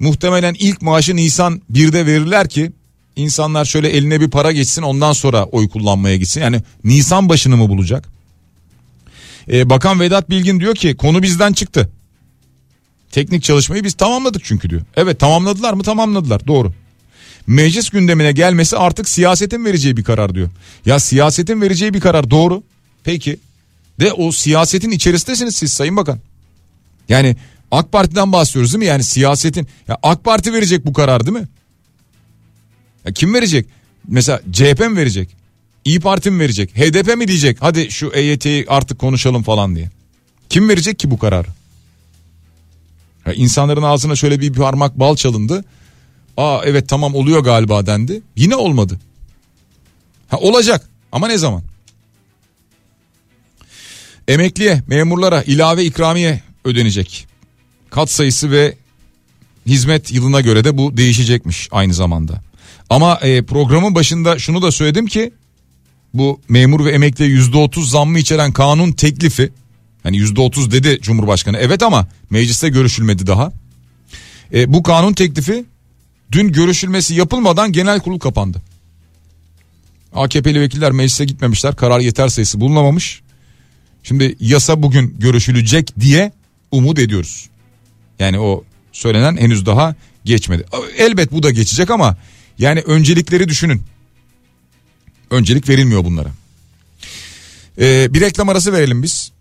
muhtemelen 0.00 0.56
ilk 0.58 0.82
maaşı 0.82 1.16
Nisan 1.16 1.62
1'de 1.72 2.06
verirler 2.06 2.48
ki 2.48 2.72
insanlar 3.16 3.64
şöyle 3.64 3.88
eline 3.88 4.20
bir 4.20 4.30
para 4.30 4.52
geçsin 4.52 4.82
ondan 4.82 5.12
sonra 5.12 5.44
oy 5.44 5.68
kullanmaya 5.68 6.16
gitsin. 6.16 6.40
Yani 6.40 6.62
Nisan 6.84 7.28
başını 7.28 7.56
mı 7.56 7.68
bulacak? 7.68 8.17
Ee, 9.52 9.70
Bakan 9.70 10.00
Vedat 10.00 10.30
Bilgin 10.30 10.60
diyor 10.60 10.74
ki 10.74 10.96
konu 10.96 11.22
bizden 11.22 11.52
çıktı. 11.52 11.90
Teknik 13.10 13.42
çalışmayı 13.42 13.84
biz 13.84 13.94
tamamladık 13.94 14.44
çünkü 14.44 14.70
diyor. 14.70 14.82
Evet 14.96 15.20
tamamladılar 15.20 15.72
mı 15.72 15.82
tamamladılar 15.82 16.46
doğru. 16.46 16.72
Meclis 17.46 17.90
gündemine 17.90 18.32
gelmesi 18.32 18.76
artık 18.76 19.08
siyasetin 19.08 19.64
vereceği 19.64 19.96
bir 19.96 20.04
karar 20.04 20.34
diyor. 20.34 20.50
Ya 20.86 21.00
siyasetin 21.00 21.60
vereceği 21.60 21.94
bir 21.94 22.00
karar 22.00 22.30
doğru. 22.30 22.62
Peki 23.04 23.38
de 24.00 24.12
o 24.12 24.32
siyasetin 24.32 24.90
içerisindesiniz 24.90 25.56
siz 25.56 25.72
Sayın 25.72 25.96
Bakan. 25.96 26.18
Yani 27.08 27.36
AK 27.70 27.92
Parti'den 27.92 28.32
bahsediyoruz 28.32 28.72
değil 28.72 28.78
mi? 28.78 28.86
Yani 28.86 29.04
siyasetin 29.04 29.66
ya 29.88 29.96
AK 30.02 30.24
Parti 30.24 30.52
verecek 30.52 30.86
bu 30.86 30.92
karar 30.92 31.26
değil 31.26 31.38
mi? 31.38 31.48
Ya 33.04 33.12
kim 33.12 33.34
verecek? 33.34 33.66
Mesela 34.08 34.40
CHP 34.52 34.80
mi 34.80 34.96
verecek? 34.96 35.37
İyi 35.84 36.00
Parti 36.00 36.30
mi 36.30 36.38
verecek? 36.40 36.76
HDP 36.76 37.16
mi 37.16 37.28
diyecek? 37.28 37.56
Hadi 37.60 37.90
şu 37.90 38.12
EYT'yi 38.14 38.64
artık 38.68 38.98
konuşalım 38.98 39.42
falan 39.42 39.76
diye. 39.76 39.90
Kim 40.48 40.68
verecek 40.68 40.98
ki 40.98 41.10
bu 41.10 41.18
kararı? 41.18 41.48
Ya 43.26 43.32
insanların 43.32 43.82
ağzına 43.82 44.16
şöyle 44.16 44.40
bir 44.40 44.52
parmak 44.52 45.00
bal 45.00 45.16
çalındı. 45.16 45.64
Aa 46.36 46.60
evet 46.64 46.88
tamam 46.88 47.14
oluyor 47.14 47.44
galiba 47.44 47.86
dendi. 47.86 48.22
Yine 48.36 48.56
olmadı. 48.56 49.00
Ha 50.28 50.36
olacak 50.36 50.88
ama 51.12 51.28
ne 51.28 51.38
zaman? 51.38 51.62
Emekliye, 54.28 54.82
memurlara 54.86 55.42
ilave 55.42 55.84
ikramiye 55.84 56.42
ödenecek. 56.64 57.26
Kat 57.90 58.10
sayısı 58.10 58.50
ve 58.50 58.74
hizmet 59.66 60.12
yılına 60.12 60.40
göre 60.40 60.64
de 60.64 60.78
bu 60.78 60.96
değişecekmiş 60.96 61.68
aynı 61.70 61.94
zamanda. 61.94 62.42
Ama 62.90 63.18
e, 63.22 63.42
programın 63.42 63.94
başında 63.94 64.38
şunu 64.38 64.62
da 64.62 64.72
söyledim 64.72 65.06
ki 65.06 65.32
bu 66.18 66.40
memur 66.48 66.84
ve 66.84 67.24
yüzde 67.24 67.56
otuz 67.56 67.90
zammı 67.90 68.18
içeren 68.18 68.52
kanun 68.52 68.92
teklifi 68.92 69.52
hani 70.02 70.16
yüzde 70.16 70.40
otuz 70.40 70.70
dedi 70.70 70.98
Cumhurbaşkanı 71.02 71.58
evet 71.58 71.82
ama 71.82 72.08
mecliste 72.30 72.68
görüşülmedi 72.68 73.26
daha. 73.26 73.52
E, 74.54 74.72
bu 74.72 74.82
kanun 74.82 75.12
teklifi 75.12 75.64
dün 76.32 76.52
görüşülmesi 76.52 77.14
yapılmadan 77.14 77.72
genel 77.72 78.00
kurul 78.00 78.18
kapandı. 78.18 78.62
AKP'li 80.14 80.60
vekiller 80.60 80.92
meclise 80.92 81.24
gitmemişler 81.24 81.76
karar 81.76 82.00
yeter 82.00 82.28
sayısı 82.28 82.60
bulunamamış. 82.60 83.22
Şimdi 84.02 84.36
yasa 84.40 84.82
bugün 84.82 85.16
görüşülecek 85.18 86.00
diye 86.00 86.32
umut 86.70 86.98
ediyoruz. 86.98 87.48
Yani 88.18 88.40
o 88.40 88.64
söylenen 88.92 89.36
henüz 89.36 89.66
daha 89.66 89.94
geçmedi. 90.24 90.64
Elbet 90.98 91.32
bu 91.32 91.42
da 91.42 91.50
geçecek 91.50 91.90
ama 91.90 92.16
yani 92.58 92.80
öncelikleri 92.80 93.48
düşünün. 93.48 93.82
Öncelik 95.30 95.68
verilmiyor 95.68 96.04
bunlara. 96.04 96.28
Ee, 97.80 98.14
bir 98.14 98.20
reklam 98.20 98.48
arası 98.48 98.72
verelim 98.72 99.02
biz. 99.02 99.32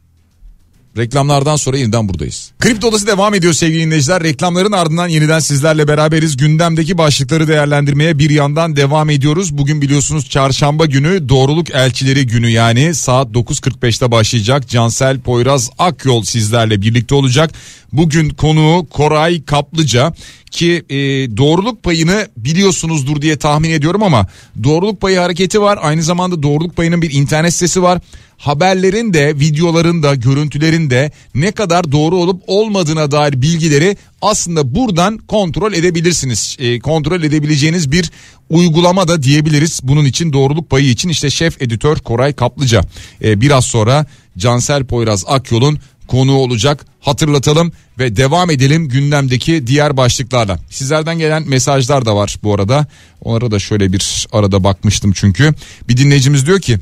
Reklamlardan 0.97 1.55
sonra 1.55 1.77
yeniden 1.77 2.09
buradayız. 2.09 2.51
Kripto 2.59 2.87
Odası 2.87 3.07
devam 3.07 3.33
ediyor 3.33 3.53
sevgili 3.53 3.85
dinleyiciler. 3.85 4.23
Reklamların 4.23 4.71
ardından 4.71 5.07
yeniden 5.07 5.39
sizlerle 5.39 5.87
beraberiz. 5.87 6.37
Gündemdeki 6.37 6.97
başlıkları 6.97 7.47
değerlendirmeye 7.47 8.19
bir 8.19 8.29
yandan 8.29 8.75
devam 8.75 9.09
ediyoruz. 9.09 9.57
Bugün 9.57 9.81
biliyorsunuz 9.81 10.29
çarşamba 10.29 10.85
günü 10.85 11.29
doğruluk 11.29 11.71
elçileri 11.71 12.27
günü 12.27 12.49
yani 12.49 12.95
saat 12.95 13.27
9.45'te 13.27 14.11
başlayacak. 14.11 14.69
Cansel 14.69 15.19
Poyraz 15.19 15.69
Akyol 15.77 16.23
sizlerle 16.23 16.81
birlikte 16.81 17.15
olacak. 17.15 17.51
Bugün 17.93 18.29
konuğu 18.29 18.87
Koray 18.89 19.43
Kaplıca 19.45 20.13
ki 20.51 20.83
e, 20.89 20.97
doğruluk 21.37 21.83
payını 21.83 22.27
biliyorsunuzdur 22.37 23.21
diye 23.21 23.37
tahmin 23.37 23.69
ediyorum 23.69 24.03
ama 24.03 24.27
doğruluk 24.63 25.01
payı 25.01 25.19
hareketi 25.19 25.61
var. 25.61 25.79
Aynı 25.81 26.03
zamanda 26.03 26.43
doğruluk 26.43 26.75
payının 26.75 27.01
bir 27.01 27.13
internet 27.13 27.53
sitesi 27.53 27.81
var. 27.81 27.99
Haberlerin 28.37 29.13
de 29.13 29.39
videoların 29.39 30.03
da 30.03 30.15
görüntülerin 30.15 30.89
de 30.89 31.11
ne 31.35 31.51
kadar 31.51 31.91
doğru 31.91 32.15
olup 32.15 32.43
olmadığına 32.47 33.11
dair 33.11 33.41
bilgileri 33.41 33.97
aslında 34.21 34.75
buradan 34.75 35.17
kontrol 35.17 35.73
edebilirsiniz. 35.73 36.55
E, 36.59 36.79
kontrol 36.79 37.23
edebileceğiniz 37.23 37.91
bir 37.91 38.11
uygulama 38.49 39.07
da 39.07 39.23
diyebiliriz. 39.23 39.79
Bunun 39.83 40.05
için 40.05 40.33
doğruluk 40.33 40.69
payı 40.69 40.89
için 40.89 41.09
işte 41.09 41.29
şef 41.29 41.61
editör 41.61 41.97
Koray 41.97 42.33
Kaplıca 42.33 42.81
e, 43.23 43.41
biraz 43.41 43.65
sonra 43.65 44.05
Cansel 44.37 44.85
Poyraz 44.85 45.23
Akyol'un 45.27 45.79
konuğu 46.07 46.37
olacak. 46.37 46.85
Hatırlatalım 46.99 47.71
ve 47.99 48.15
devam 48.15 48.51
edelim 48.51 48.87
gündemdeki 48.87 49.67
diğer 49.67 49.97
başlıklarla. 49.97 50.59
Sizlerden 50.69 51.19
gelen 51.19 51.49
mesajlar 51.49 52.05
da 52.05 52.15
var 52.15 52.35
bu 52.43 52.53
arada. 52.53 52.85
Onlara 53.21 53.51
da 53.51 53.59
şöyle 53.59 53.93
bir 53.93 54.27
arada 54.31 54.63
bakmıştım 54.63 55.11
çünkü. 55.11 55.53
Bir 55.89 55.97
dinleyicimiz 55.97 56.45
diyor 56.45 56.59
ki 56.59 56.79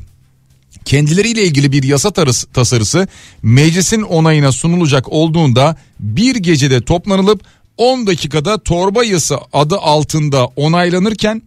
kendileriyle 0.84 1.42
ilgili 1.42 1.72
bir 1.72 1.82
yasa 1.82 2.10
tasarısı 2.54 3.08
meclisin 3.42 4.02
onayına 4.02 4.52
sunulacak 4.52 5.12
olduğunda 5.12 5.76
bir 6.00 6.36
gecede 6.36 6.80
toplanılıp 6.80 7.40
10 7.76 8.06
dakikada 8.06 8.58
torba 8.58 9.04
yasa 9.04 9.40
adı 9.52 9.78
altında 9.78 10.46
onaylanırken 10.46 11.42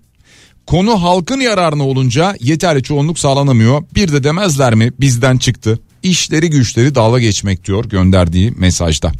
konu 0.67 1.03
halkın 1.03 1.39
yararına 1.39 1.87
olunca 1.87 2.35
yeterli 2.39 2.83
çoğunluk 2.83 3.19
sağlanamıyor. 3.19 3.83
Bir 3.95 4.11
de 4.11 4.23
demezler 4.23 4.75
mi 4.75 4.91
bizden 4.99 5.37
çıktı 5.37 5.79
işleri 6.03 6.49
güçleri 6.49 6.95
dalga 6.95 7.19
geçmek 7.19 7.65
diyor 7.65 7.85
gönderdiği 7.85 8.51
mesajda. 8.51 9.11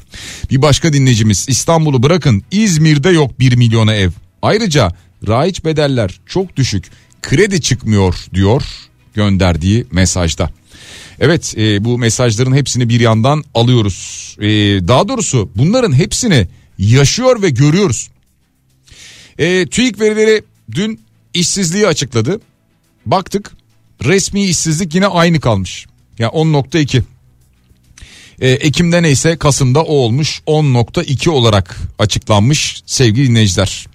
Bir 0.52 0.62
başka 0.62 0.94
dinleyicimiz 0.94 1.46
İstanbul'u 1.50 2.04
bırakın 2.04 2.44
İzmir'de 2.52 3.10
yok 3.10 3.40
1 3.40 3.56
milyona 3.56 3.94
ev. 3.94 4.12
Ayrıca 4.42 4.92
raiç 5.28 5.66
bedeller 5.66 6.20
çok 6.26 6.56
düşük 6.56 6.86
kredi 7.22 7.62
çıkmıyor 7.62 8.16
diyor 8.34 8.64
gönderdiği 9.14 9.86
mesajda. 9.92 10.50
Evet 11.20 11.54
e, 11.58 11.86
bu 11.86 11.98
mesajların 11.98 12.56
hepsini 12.56 12.90
bir 12.90 13.00
yandan 13.00 13.44
alıyoruz. 13.54 14.38
E, 14.40 14.48
daha 14.88 15.08
doğrusu 15.08 15.50
bunların 15.56 15.94
hepsini 15.94 16.48
yaşıyor 16.78 17.42
ve 17.42 17.50
görüyoruz. 17.50 18.10
E, 19.38 19.66
TÜİK 19.66 20.00
verileri 20.00 20.44
dün 20.72 21.02
işsizliği 21.34 21.88
açıkladı. 21.88 22.42
Baktık 23.06 23.52
resmi 24.04 24.44
işsizlik 24.44 24.96
yine 24.96 25.08
aynı 25.08 25.40
kalmış. 25.40 25.86
Yani 26.20 26.32
10.2. 26.32 27.02
Ee, 28.42 28.50
Ekim'de 28.50 29.04
neyse 29.04 29.38
Kasım'da 29.38 29.84
o 29.84 29.94
olmuş 29.94 30.42
10.2 30.48 31.30
olarak 31.30 31.78
açıklanmış 32.00 32.82
sevgili 32.86 33.28
dinleyiciler. 33.28 33.88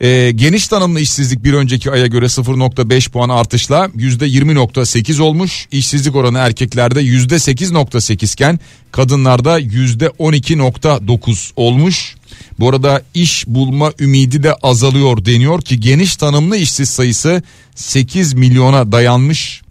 Ee, 0.00 0.32
geniş 0.34 0.68
tanımlı 0.68 1.00
işsizlik 1.00 1.44
bir 1.44 1.52
önceki 1.52 1.90
aya 1.90 2.06
göre 2.06 2.24
0.5 2.24 3.10
puan 3.10 3.28
artışla 3.28 3.90
%20.8 3.96 5.22
olmuş. 5.22 5.66
İşsizlik 5.72 6.16
oranı 6.16 6.38
erkeklerde 6.38 7.02
%8.8 7.02 8.34
iken 8.34 8.60
kadınlarda 8.92 9.60
%12.9 9.60 11.52
olmuş. 11.56 12.14
Bu 12.58 12.68
arada 12.68 13.02
iş 13.14 13.46
bulma 13.46 13.92
ümidi 13.98 14.42
de 14.42 14.54
azalıyor 14.54 15.24
deniyor 15.24 15.62
ki 15.62 15.80
geniş 15.80 16.16
tanımlı 16.16 16.56
işsiz 16.56 16.90
sayısı 16.90 17.42
8 17.74 18.34
milyona 18.34 18.92
dayanmış 18.92 19.63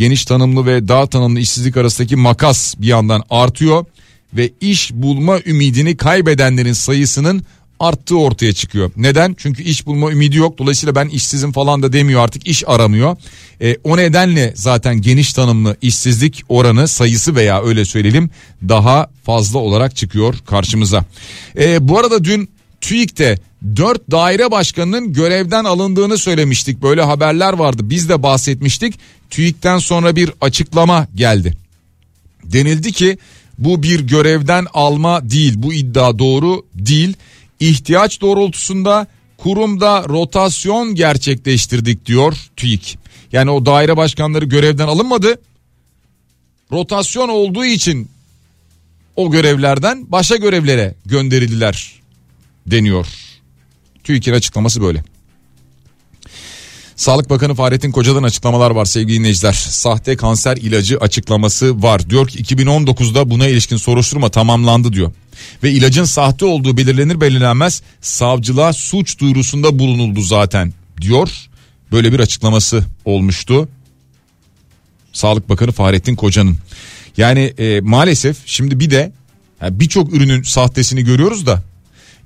geniş 0.00 0.24
tanımlı 0.24 0.66
ve 0.66 0.88
dar 0.88 1.06
tanımlı 1.06 1.40
işsizlik 1.40 1.76
arasındaki 1.76 2.16
makas 2.16 2.74
bir 2.78 2.86
yandan 2.86 3.22
artıyor 3.30 3.84
ve 4.34 4.50
iş 4.60 4.92
bulma 4.92 5.40
ümidini 5.46 5.96
kaybedenlerin 5.96 6.72
sayısının 6.72 7.42
arttığı 7.80 8.18
ortaya 8.18 8.52
çıkıyor. 8.52 8.90
Neden? 8.96 9.36
Çünkü 9.38 9.62
iş 9.62 9.86
bulma 9.86 10.12
ümidi 10.12 10.36
yok. 10.36 10.58
Dolayısıyla 10.58 10.94
ben 10.94 11.08
işsizim 11.08 11.52
falan 11.52 11.82
da 11.82 11.92
demiyor 11.92 12.20
artık 12.20 12.46
iş 12.46 12.68
aramıyor. 12.68 13.16
E, 13.62 13.76
o 13.84 13.96
nedenle 13.96 14.52
zaten 14.56 15.02
geniş 15.02 15.32
tanımlı 15.32 15.76
işsizlik 15.82 16.42
oranı 16.48 16.88
sayısı 16.88 17.34
veya 17.34 17.62
öyle 17.62 17.84
söyleyelim 17.84 18.30
daha 18.68 19.10
fazla 19.24 19.58
olarak 19.58 19.96
çıkıyor 19.96 20.34
karşımıza. 20.46 21.04
E, 21.58 21.88
bu 21.88 21.98
arada 21.98 22.24
dün 22.24 22.50
TÜİK'te 22.80 23.38
4 23.76 24.10
daire 24.10 24.50
başkanının 24.50 25.12
görevden 25.12 25.64
alındığını 25.64 26.18
söylemiştik. 26.18 26.82
Böyle 26.82 27.02
haberler 27.02 27.52
vardı. 27.52 27.90
Biz 27.90 28.08
de 28.08 28.22
bahsetmiştik. 28.22 28.94
TÜİK'ten 29.30 29.78
sonra 29.78 30.16
bir 30.16 30.30
açıklama 30.40 31.06
geldi. 31.14 31.56
Denildi 32.44 32.92
ki 32.92 33.18
bu 33.58 33.82
bir 33.82 34.00
görevden 34.00 34.66
alma 34.74 35.30
değil. 35.30 35.54
Bu 35.56 35.74
iddia 35.74 36.18
doğru 36.18 36.66
değil. 36.74 37.14
İhtiyaç 37.60 38.20
doğrultusunda 38.20 39.06
kurumda 39.38 40.04
rotasyon 40.08 40.94
gerçekleştirdik 40.94 42.06
diyor 42.06 42.36
TÜİK. 42.56 42.98
Yani 43.32 43.50
o 43.50 43.66
daire 43.66 43.96
başkanları 43.96 44.44
görevden 44.44 44.88
alınmadı. 44.88 45.40
Rotasyon 46.72 47.28
olduğu 47.28 47.64
için 47.64 48.10
o 49.16 49.30
görevlerden 49.30 50.12
başa 50.12 50.36
görevlere 50.36 50.94
gönderildiler 51.06 52.00
deniyor. 52.66 53.29
TÜİK'in 54.04 54.32
açıklaması 54.32 54.82
böyle. 54.82 55.04
Sağlık 57.00 57.30
Bakanı 57.30 57.54
Fahrettin 57.54 57.92
Koca'dan 57.92 58.22
açıklamalar 58.22 58.70
var 58.70 58.84
sevgili 58.84 59.18
dinleyiciler. 59.18 59.52
Sahte 59.52 60.16
kanser 60.16 60.56
ilacı 60.56 60.98
açıklaması 60.98 61.82
var. 61.82 62.10
Diyor 62.10 62.28
ki 62.28 62.42
2019'da 62.42 63.30
buna 63.30 63.48
ilişkin 63.48 63.76
soruşturma 63.76 64.28
tamamlandı 64.28 64.92
diyor. 64.92 65.12
Ve 65.62 65.70
ilacın 65.70 66.04
sahte 66.04 66.44
olduğu 66.44 66.76
belirlenir 66.76 67.20
belirlenmez 67.20 67.82
savcılığa 68.00 68.72
suç 68.72 69.18
duyurusunda 69.18 69.78
bulunuldu 69.78 70.20
zaten 70.20 70.72
diyor. 71.00 71.28
Böyle 71.92 72.12
bir 72.12 72.20
açıklaması 72.20 72.84
olmuştu. 73.04 73.68
Sağlık 75.12 75.48
Bakanı 75.48 75.72
Fahrettin 75.72 76.16
Koca'nın. 76.16 76.58
Yani 77.16 77.40
e, 77.40 77.80
maalesef 77.80 78.36
şimdi 78.46 78.80
bir 78.80 78.90
de 78.90 79.12
yani 79.62 79.80
birçok 79.80 80.14
ürünün 80.14 80.42
sahtesini 80.42 81.04
görüyoruz 81.04 81.46
da 81.46 81.62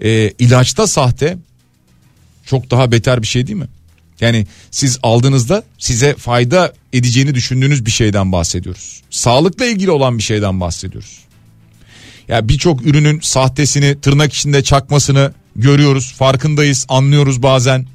e, 0.01 0.33
ilaçta 0.39 0.87
sahte 0.87 1.39
çok 2.47 2.71
daha 2.71 2.93
beter 2.93 3.23
bir 3.23 3.27
şey 3.27 3.47
değil 3.47 3.59
mi? 3.59 3.69
Yani 4.21 4.47
siz 4.71 4.99
aldığınızda 5.03 5.63
size 5.79 6.15
fayda 6.15 6.73
edeceğini 6.93 7.35
düşündüğünüz 7.35 7.87
bir 7.87 7.91
şeyden 7.91 8.33
bahsediyoruz. 8.33 9.03
Sağlıkla 9.11 9.67
ilgili 9.67 9.91
olan 9.91 10.19
bir 10.19 10.23
şeyden 10.23 10.61
bahsediyoruz. 10.61 11.19
Ya 12.29 12.49
birçok 12.49 12.87
ürünün 12.87 13.21
sahtesini, 13.21 14.01
tırnak 14.01 14.33
içinde 14.33 14.63
çakmasını 14.63 15.33
görüyoruz, 15.57 16.13
farkındayız, 16.13 16.87
anlıyoruz 16.89 17.43
bazen. 17.43 17.87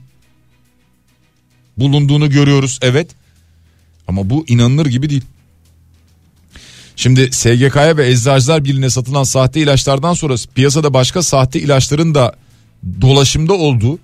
Bulunduğunu 1.78 2.30
görüyoruz, 2.30 2.80
evet. 2.82 3.10
Ama 4.08 4.30
bu 4.30 4.46
inanılır 4.48 4.86
gibi 4.86 5.10
değil. 5.10 5.24
Şimdi 6.96 7.32
SGK'ya 7.32 7.98
ve 7.98 8.08
Eczacılar 8.12 8.66
Birliği'ne 8.66 8.90
satılan 8.90 9.24
sahte 9.24 9.62
ilaçlardan 9.62 10.14
sonra 10.14 10.36
piyasada 10.56 10.94
başka 10.94 11.24
sahte 11.24 11.60
ilaçların 11.60 12.16
da 12.16 12.36
dolaşımda 13.02 13.54
olduğu 13.54 14.00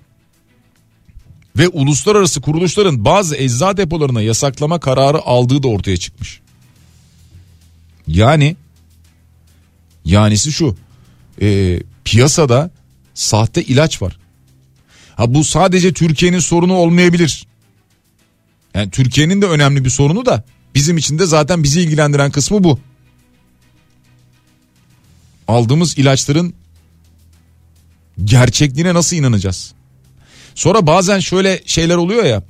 ve 1.58 1.68
uluslararası 1.68 2.40
kuruluşların 2.40 3.04
bazı 3.04 3.36
ecza 3.36 3.76
depolarına 3.76 4.22
yasaklama 4.22 4.80
kararı 4.80 5.22
aldığı 5.22 5.62
da 5.62 5.68
ortaya 5.68 5.96
çıkmış. 5.96 6.40
Yani 8.08 8.56
yanisi 10.04 10.52
şu 10.52 10.76
e, 11.42 11.80
piyasada 12.04 12.70
sahte 13.14 13.62
ilaç 13.62 14.02
var. 14.02 14.18
Ha 15.16 15.34
bu 15.34 15.44
sadece 15.44 15.92
Türkiye'nin 15.92 16.38
sorunu 16.38 16.74
olmayabilir. 16.74 17.46
Yani 18.74 18.90
Türkiye'nin 18.90 19.42
de 19.42 19.46
önemli 19.46 19.84
bir 19.84 19.90
sorunu 19.90 20.26
da 20.26 20.44
bizim 20.74 20.96
için 20.96 21.18
de 21.18 21.26
zaten 21.26 21.62
bizi 21.62 21.80
ilgilendiren 21.80 22.30
kısmı 22.30 22.64
bu. 22.64 22.78
Aldığımız 25.48 25.98
ilaçların 25.98 26.54
gerçekliğine 28.24 28.94
nasıl 28.94 29.16
inanacağız? 29.16 29.74
Sonra 30.56 30.86
bazen 30.86 31.20
şöyle 31.20 31.62
şeyler 31.66 31.96
oluyor 31.96 32.24
ya. 32.24 32.42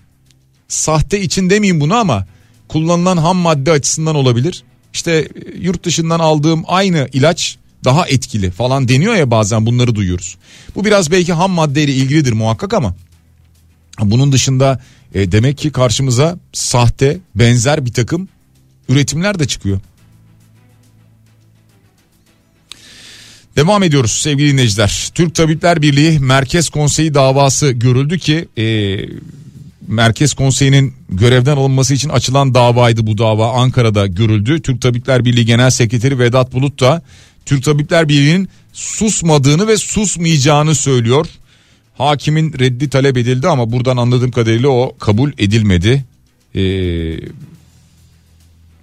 Sahte 0.69 1.21
için 1.21 1.51
demeyeyim 1.51 1.81
bunu 1.81 1.95
ama 1.95 2.27
kullanılan 2.69 3.17
ham 3.17 3.37
madde 3.37 3.71
açısından 3.73 4.15
olabilir. 4.15 4.63
İşte 4.93 5.13
e, 5.13 5.29
yurt 5.59 5.85
dışından 5.85 6.21
aldığım 6.21 6.65
aynı 6.67 7.09
ilaç 7.13 7.59
daha 7.85 8.09
etkili 8.09 8.51
falan 8.51 8.89
deniyor 8.89 9.15
ya 9.15 9.31
bazen 9.31 9.67
bunları 9.67 9.95
duyuyoruz. 9.95 10.37
Bu 10.75 10.85
biraz 10.85 11.11
belki 11.11 11.33
ham 11.33 11.51
maddeyle 11.51 11.93
ilgilidir 11.93 12.33
muhakkak 12.33 12.75
ama 12.75 12.95
bunun 14.01 14.33
dışında 14.33 14.81
e, 15.15 15.33
demek 15.33 15.59
ki 15.59 15.73
karşımıza 15.73 16.39
sahte 16.53 17.19
benzer 17.35 17.87
bir 17.87 17.93
takım 17.93 18.29
üretimler 18.89 19.39
de 19.39 19.47
çıkıyor. 19.47 19.81
Devam 23.57 23.83
ediyoruz 23.83 24.11
sevgili 24.11 24.53
dinleyiciler. 24.53 25.11
Türk 25.15 25.35
Tabipler 25.35 25.83
Birliği 25.83 26.19
Merkez 26.19 26.69
Konseyi 26.69 27.15
davası 27.15 27.71
görüldü 27.71 28.19
ki 28.19 28.49
e, 28.59 28.99
Merkez 29.89 30.35
Konseyi'nin 30.35 30.95
görevden 31.09 31.57
alınması 31.57 31.95
için 31.95 32.09
açılan 32.09 32.55
davaydı 32.55 33.07
bu 33.07 33.19
dava 33.19 33.53
Ankara'da 33.53 34.07
görüldü. 34.07 34.63
Türk 34.63 34.83
Tabipler 34.83 35.25
Birliği 35.25 35.47
Genel 35.47 35.71
Sekreteri 35.71 36.19
Vedat 36.19 36.53
Bulut 36.53 36.81
da 36.81 37.03
Türk 37.47 37.65
Tabipler 37.65 38.09
Birliği'nin 38.09 38.49
susmadığını 38.73 39.69
ve 39.69 39.77
susmayacağını 39.77 40.75
söylüyor. 40.75 41.27
Hakimin 41.99 42.53
reddi 42.59 42.91
talep 42.91 43.17
edildi 43.17 43.49
ama 43.49 43.73
buradan 43.73 43.97
anladığım 43.97 44.31
kadarıyla 44.31 44.69
o 44.69 44.97
kabul 44.99 45.33
edilmedi. 45.39 46.05
Ee, 46.55 46.61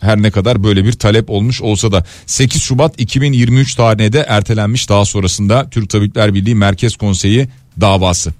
her 0.03 0.21
ne 0.21 0.31
kadar 0.31 0.63
böyle 0.63 0.85
bir 0.85 0.93
talep 0.93 1.29
olmuş 1.29 1.61
olsa 1.61 1.91
da 1.91 2.05
8 2.25 2.61
Şubat 2.61 3.01
2023 3.01 3.75
tarihine 3.75 4.13
de 4.13 4.25
ertelenmiş 4.27 4.89
daha 4.89 5.05
sonrasında 5.05 5.69
Türk 5.69 5.89
Tabipler 5.89 6.33
Birliği 6.33 6.55
Merkez 6.55 6.95
Konseyi 6.95 7.47
davası. 7.81 8.33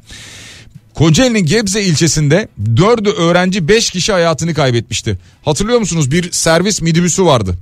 Kocaeli'nin 0.93 1.45
Gebze 1.45 1.84
ilçesinde 1.84 2.47
4'ü 2.63 3.10
öğrenci 3.10 3.67
5 3.67 3.89
kişi 3.89 4.12
hayatını 4.12 4.54
kaybetmişti. 4.54 5.17
Hatırlıyor 5.45 5.80
musunuz 5.80 6.12
bir 6.12 6.32
servis 6.32 6.82
midibüsü 6.82 7.26
vardı. 7.26 7.58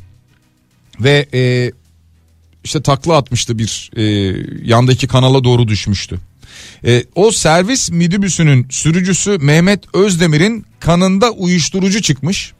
Ve 0.99 1.25
e, 1.33 1.71
işte 2.63 2.81
takla 2.81 3.17
atmıştı 3.17 3.59
bir 3.59 3.91
e, 3.95 4.03
yandaki 4.63 5.07
kanala 5.07 5.43
doğru 5.43 5.67
düşmüştü. 5.67 6.19
E, 6.85 7.03
o 7.15 7.31
servis 7.31 7.91
midibüsünün 7.91 8.67
sürücüsü 8.69 9.37
Mehmet 9.37 9.95
Özdemir'in 9.95 10.65
kanında 10.79 11.31
uyuşturucu 11.31 12.01
çıkmış. 12.01 12.53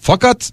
Fakat 0.00 0.52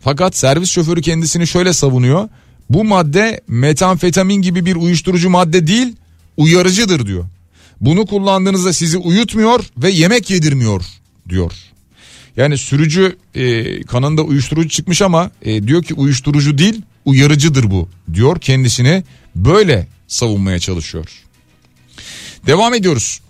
fakat 0.00 0.36
servis 0.36 0.70
şoförü 0.70 1.02
kendisini 1.02 1.46
şöyle 1.46 1.72
savunuyor. 1.72 2.28
Bu 2.70 2.84
madde 2.84 3.40
metamfetamin 3.48 4.42
gibi 4.42 4.66
bir 4.66 4.76
uyuşturucu 4.76 5.30
madde 5.30 5.66
değil, 5.66 5.96
uyarıcıdır 6.36 7.06
diyor. 7.06 7.24
Bunu 7.80 8.06
kullandığınızda 8.06 8.72
sizi 8.72 8.98
uyutmuyor 8.98 9.64
ve 9.76 9.90
yemek 9.90 10.30
yedirmiyor 10.30 10.84
diyor. 11.28 11.52
Yani 12.36 12.58
sürücü 12.58 13.16
e, 13.34 13.82
kanında 13.82 14.22
uyuşturucu 14.22 14.68
çıkmış 14.68 15.02
ama 15.02 15.30
e, 15.42 15.62
diyor 15.62 15.82
ki 15.82 15.94
uyuşturucu 15.94 16.58
değil 16.58 16.82
uyarıcıdır 17.04 17.70
bu 17.70 17.88
diyor 18.14 18.40
kendisini 18.40 19.04
böyle 19.36 19.86
savunmaya 20.08 20.58
çalışıyor. 20.58 21.06
Devam 22.46 22.74
ediyoruz. 22.74 23.20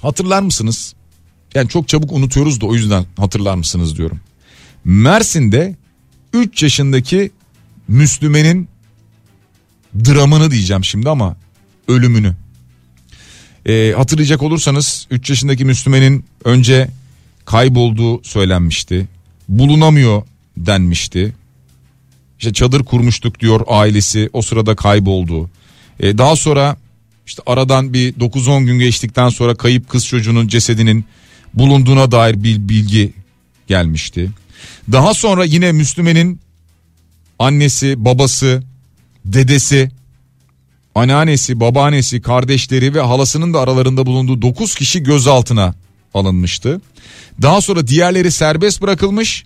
Hatırlar 0.00 0.42
mısınız? 0.42 0.94
Yani 1.54 1.68
çok 1.68 1.88
çabuk 1.88 2.12
unutuyoruz 2.12 2.60
da 2.60 2.66
o 2.66 2.74
yüzden 2.74 3.06
hatırlar 3.16 3.54
mısınız 3.54 3.96
diyorum. 3.96 4.20
Mersin'de 4.84 5.76
3 6.32 6.62
yaşındaki 6.62 7.30
Müslümenin 7.88 8.68
dramını 10.04 10.50
diyeceğim 10.50 10.84
şimdi 10.84 11.10
ama 11.10 11.36
ölümünü. 11.88 12.34
Ee, 13.66 13.94
hatırlayacak 13.96 14.42
olursanız 14.42 15.06
3 15.10 15.30
yaşındaki 15.30 15.64
Müslümenin 15.64 16.24
önce 16.44 16.88
kaybolduğu 17.44 18.24
söylenmişti. 18.24 19.08
Bulunamıyor 19.48 20.22
denmişti. 20.56 21.34
İşte 22.38 22.52
çadır 22.52 22.84
kurmuştuk 22.84 23.40
diyor 23.40 23.60
ailesi 23.68 24.30
o 24.32 24.42
sırada 24.42 24.76
kayboldu. 24.76 25.50
Ee, 26.00 26.18
daha 26.18 26.36
sonra 26.36 26.76
işte 27.26 27.42
aradan 27.46 27.92
bir 27.92 28.12
9-10 28.12 28.64
gün 28.64 28.78
geçtikten 28.78 29.28
sonra 29.28 29.54
kayıp 29.54 29.88
kız 29.88 30.06
çocuğunun 30.06 30.48
cesedinin 30.48 31.04
bulunduğuna 31.54 32.10
dair 32.10 32.42
bir 32.42 32.68
bilgi 32.68 33.12
gelmişti. 33.66 34.30
Daha 34.92 35.14
sonra 35.14 35.44
yine 35.44 35.72
Müslüme'nin 35.72 36.40
annesi, 37.38 38.04
babası, 38.04 38.62
dedesi, 39.24 39.90
anneannesi, 40.94 41.60
babaannesi, 41.60 42.22
kardeşleri 42.22 42.94
ve 42.94 43.00
halasının 43.00 43.54
da 43.54 43.60
aralarında 43.60 44.06
bulunduğu 44.06 44.42
9 44.42 44.74
kişi 44.74 45.02
gözaltına 45.02 45.74
alınmıştı. 46.14 46.80
Daha 47.42 47.60
sonra 47.60 47.86
diğerleri 47.86 48.30
serbest 48.30 48.82
bırakılmış. 48.82 49.44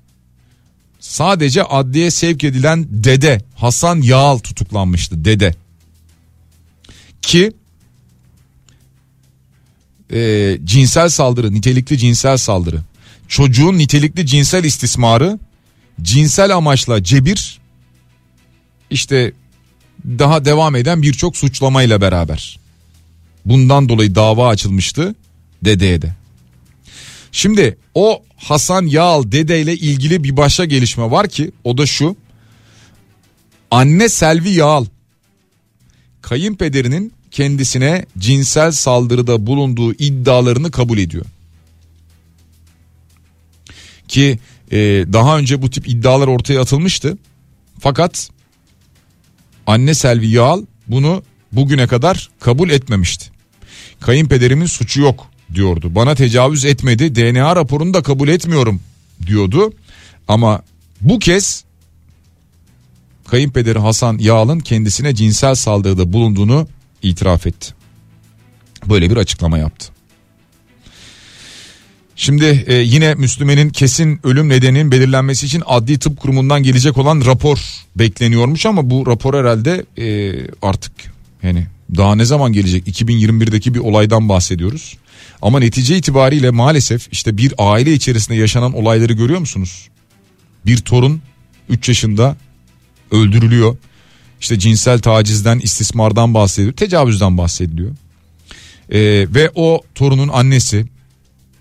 Sadece 1.01 1.63
adliye 1.63 2.11
sevk 2.11 2.45
edilen 2.45 2.87
dede 2.91 3.41
Hasan 3.55 4.03
Yağal 4.03 4.39
tutuklanmıştı 4.39 5.25
dede. 5.25 5.55
Ki 7.23 7.53
e, 10.13 10.59
cinsel 10.65 11.09
saldırı, 11.09 11.55
nitelikli 11.55 11.99
cinsel 11.99 12.37
saldırı 12.37 12.81
çocuğun 13.29 13.79
nitelikli 13.79 14.27
cinsel 14.27 14.65
istismarı, 14.65 15.39
cinsel 16.03 16.57
amaçla 16.57 17.03
cebir, 17.05 17.59
işte 18.91 19.33
daha 20.05 20.45
devam 20.45 20.77
eden 20.77 21.03
birçok 21.03 21.37
suçlamayla 21.37 22.01
beraber. 22.01 22.59
Bundan 23.45 23.89
dolayı 23.89 24.15
dava 24.15 24.49
açılmıştı 24.49 25.15
dedeye 25.65 26.03
de. 26.03 26.15
Şimdi 27.33 27.79
o 27.95 28.23
Hasan 28.37 28.87
Yağal 28.87 29.33
dedeyle 29.33 29.77
ilgili 29.77 30.25
bir 30.25 30.37
başka 30.37 30.65
gelişme 30.65 31.11
var 31.11 31.29
ki 31.29 31.51
o 31.65 31.79
da 31.79 31.87
şu. 31.87 32.17
Anne 33.71 34.09
Selvi 34.09 34.51
Yağal 34.51 34.85
kayınpederinin 36.23 37.13
kendisine 37.31 38.07
cinsel 38.19 38.73
saldırıda 38.73 39.47
bulunduğu 39.47 39.93
iddialarını 39.93 40.71
kabul 40.71 40.99
ediyor. 40.99 41.25
Ki 44.09 44.39
e, 44.71 44.79
daha 45.13 45.39
önce 45.39 45.63
bu 45.63 45.71
tip 45.71 45.89
iddialar 45.89 46.29
ortaya 46.29 46.61
atılmıştı. 46.61 47.19
Fakat 47.81 48.31
anne 49.67 49.95
Selvi 49.95 50.29
Yağal 50.29 50.63
bunu 50.87 51.23
bugüne 51.53 51.87
kadar 51.87 52.31
kabul 52.41 52.71
etmemişti. 52.71 53.31
Kayınpederimin 54.01 54.67
suçu 54.67 55.01
yok 55.01 55.27
diyordu. 55.55 55.95
Bana 55.95 56.15
tecavüz 56.15 56.65
etmedi 56.65 57.15
DNA 57.15 57.57
raporunu 57.57 57.95
da 57.95 58.03
kabul 58.03 58.29
etmiyorum 58.29 58.81
diyordu. 59.27 59.73
Ama 60.29 60.63
bu 61.01 61.19
kez 61.19 61.65
kayınpederi 63.27 63.79
Hasan 63.79 64.19
Yağal'ın 64.19 64.59
kendisine 64.59 65.15
cinsel 65.15 65.55
saldırıda 65.55 66.13
bulunduğunu 66.13 66.69
itiraf 67.03 67.47
etti. 67.47 67.75
Böyle 68.87 69.11
bir 69.11 69.17
açıklama 69.17 69.59
yaptı. 69.59 69.98
Şimdi 72.21 72.65
e, 72.67 72.75
yine 72.75 73.15
Müslüme'nin 73.15 73.71
kesin 73.71 74.21
ölüm 74.25 74.49
nedeninin 74.49 74.93
belirlenmesi 74.93 75.47
için 75.47 75.63
Adli 75.67 75.99
Tıp 75.99 76.21
Kurumu'ndan 76.21 76.63
gelecek 76.63 76.99
olan 76.99 77.23
rapor 77.27 77.59
bekleniyormuş 77.97 78.67
ama 78.67 78.91
bu 78.91 79.07
rapor 79.07 79.35
herhalde 79.35 79.85
e, 79.99 80.35
artık 80.63 80.93
yani 81.43 81.67
daha 81.97 82.15
ne 82.15 82.25
zaman 82.25 82.53
gelecek 82.53 82.89
2021'deki 82.89 83.75
bir 83.75 83.79
olaydan 83.79 84.29
bahsediyoruz. 84.29 84.97
Ama 85.43 85.59
netice 85.59 85.97
itibariyle 85.97 86.51
maalesef 86.51 87.09
işte 87.13 87.37
bir 87.37 87.55
aile 87.59 87.93
içerisinde 87.93 88.37
yaşanan 88.37 88.73
olayları 88.73 89.13
görüyor 89.13 89.41
musunuz? 89.41 89.89
Bir 90.67 90.77
torun 90.77 91.23
3 91.69 91.89
yaşında 91.89 92.37
öldürülüyor. 93.11 93.77
İşte 94.41 94.59
cinsel 94.59 94.99
tacizden, 94.99 95.59
istismardan 95.59 96.35
bahsediyor, 96.35 96.73
tecavüzden 96.73 97.39
bahsediliyor. 97.39 97.91
Ee, 98.91 99.27
ve 99.35 99.51
o 99.55 99.83
torunun 99.95 100.29
annesi 100.29 100.87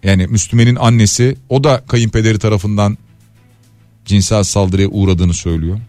yani 0.08 0.28
Müslümenin 0.28 0.76
annesi 0.76 1.36
o 1.50 1.63
da 1.63 1.84
kayınpederi 1.88 2.39
tarafından 2.39 2.98
cinsel 4.06 4.43
saldırıya 4.43 4.88
uğradığını 4.88 5.34
söylüyor. 5.34 5.80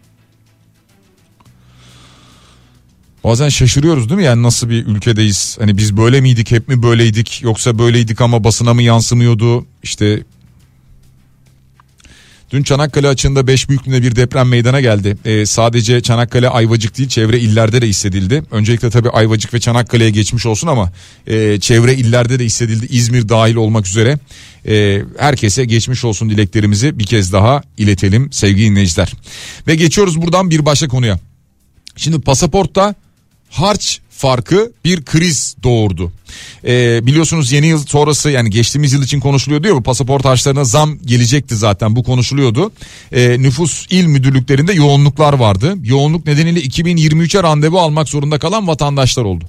Bazen 3.24 3.48
şaşırıyoruz 3.48 4.08
değil 4.08 4.18
mi 4.18 4.24
yani 4.24 4.42
nasıl 4.42 4.70
bir 4.70 4.86
ülkedeyiz? 4.86 5.56
Hani 5.60 5.76
biz 5.78 5.96
böyle 5.96 6.20
miydik 6.20 6.50
hep 6.50 6.68
mi 6.68 6.82
böyleydik 6.82 7.42
yoksa 7.42 7.78
böyleydik 7.78 8.20
ama 8.20 8.44
basına 8.44 8.74
mı 8.74 8.82
yansımıyordu? 8.82 9.66
İşte 9.82 10.24
Dün 12.50 12.62
Çanakkale 12.62 13.08
açığında 13.08 13.46
5 13.46 13.68
büyüklüğünde 13.68 14.02
bir 14.02 14.16
deprem 14.16 14.48
meydana 14.48 14.80
geldi. 14.80 15.16
Ee, 15.24 15.46
sadece 15.46 16.00
Çanakkale 16.00 16.48
Ayvacık 16.48 16.98
değil 16.98 17.08
çevre 17.08 17.40
illerde 17.40 17.82
de 17.82 17.86
hissedildi. 17.86 18.42
Öncelikle 18.50 18.90
tabii 18.90 19.10
Ayvacık 19.10 19.54
ve 19.54 19.60
Çanakkale'ye 19.60 20.10
geçmiş 20.10 20.46
olsun 20.46 20.68
ama 20.68 20.92
e, 21.26 21.60
çevre 21.60 21.94
illerde 21.94 22.38
de 22.38 22.44
hissedildi. 22.44 22.86
İzmir 22.86 23.28
dahil 23.28 23.54
olmak 23.54 23.86
üzere. 23.86 24.18
E, 24.68 25.02
herkese 25.18 25.64
geçmiş 25.64 26.04
olsun 26.04 26.30
dileklerimizi 26.30 26.98
bir 26.98 27.06
kez 27.06 27.32
daha 27.32 27.62
iletelim 27.78 28.32
sevgili 28.32 28.70
dinleyiciler. 28.70 29.12
Ve 29.66 29.74
geçiyoruz 29.74 30.22
buradan 30.22 30.50
bir 30.50 30.64
başka 30.64 30.88
konuya. 30.88 31.18
Şimdi 31.96 32.20
pasaportta 32.20 32.94
harç 33.50 34.00
farkı 34.18 34.72
bir 34.84 35.04
kriz 35.04 35.56
doğurdu. 35.62 36.12
Ee, 36.64 37.06
biliyorsunuz 37.06 37.52
yeni 37.52 37.66
yıl 37.66 37.86
sonrası 37.86 38.30
yani 38.30 38.50
geçtiğimiz 38.50 38.92
yıl 38.92 39.02
için 39.02 39.20
konuşuluyor 39.20 39.62
diyor 39.62 39.76
bu 39.76 39.82
pasaport 39.82 40.24
harçlarına 40.24 40.64
zam 40.64 40.98
gelecekti 41.04 41.56
zaten 41.56 41.96
bu 41.96 42.02
konuşuluyordu. 42.02 42.72
Ee, 43.12 43.36
nüfus 43.38 43.86
il 43.90 44.06
müdürlüklerinde 44.06 44.72
yoğunluklar 44.72 45.32
vardı. 45.32 45.74
Yoğunluk 45.82 46.26
nedeniyle 46.26 46.60
2023'e 46.60 47.42
randevu 47.42 47.80
almak 47.80 48.08
zorunda 48.08 48.38
kalan 48.38 48.68
vatandaşlar 48.68 49.24
oldu. 49.24 49.44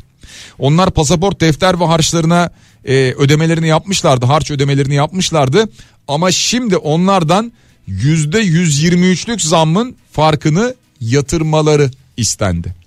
Onlar 0.59 0.91
pasaport 0.91 1.41
defter 1.41 1.79
ve 1.79 1.85
harçlarına 1.85 2.49
e, 2.85 2.93
ödemelerini 2.93 3.67
yapmışlardı 3.67 4.25
harç 4.25 4.51
ödemelerini 4.51 4.95
yapmışlardı 4.95 5.69
ama 6.07 6.31
şimdi 6.31 6.77
onlardan 6.77 7.51
yüzde 7.87 8.41
123'lük 8.41 9.41
zammın 9.41 9.95
farkını 10.11 10.75
yatırmaları 11.01 11.91
istendi. 12.17 12.78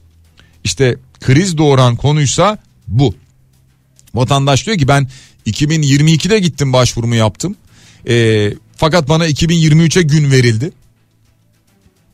İşte 0.64 0.96
kriz 1.20 1.58
doğuran 1.58 1.96
konuysa 1.96 2.58
bu. 2.88 3.14
Vatandaş 4.14 4.66
diyor 4.66 4.78
ki 4.78 4.88
ben 4.88 5.08
2022'de 5.46 6.38
gittim 6.38 6.72
başvurumu 6.72 7.14
yaptım. 7.14 7.56
E, 8.08 8.48
fakat 8.76 9.08
bana 9.08 9.28
2023'e 9.28 10.02
gün 10.02 10.30
verildi. 10.30 10.72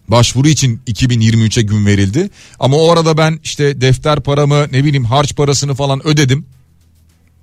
Başvuru 0.09 0.49
için 0.49 0.81
2023'e 0.87 1.63
gün 1.63 1.87
verildi. 1.87 2.31
Ama 2.61 2.77
o 2.77 2.93
arada 2.93 3.17
ben 3.17 3.41
işte 3.45 3.81
defter 3.81 4.21
paramı 4.21 4.67
ne 4.73 4.85
bileyim 4.85 5.05
harç 5.05 5.37
parasını 5.37 5.75
falan 5.75 6.07
ödedim. 6.07 6.47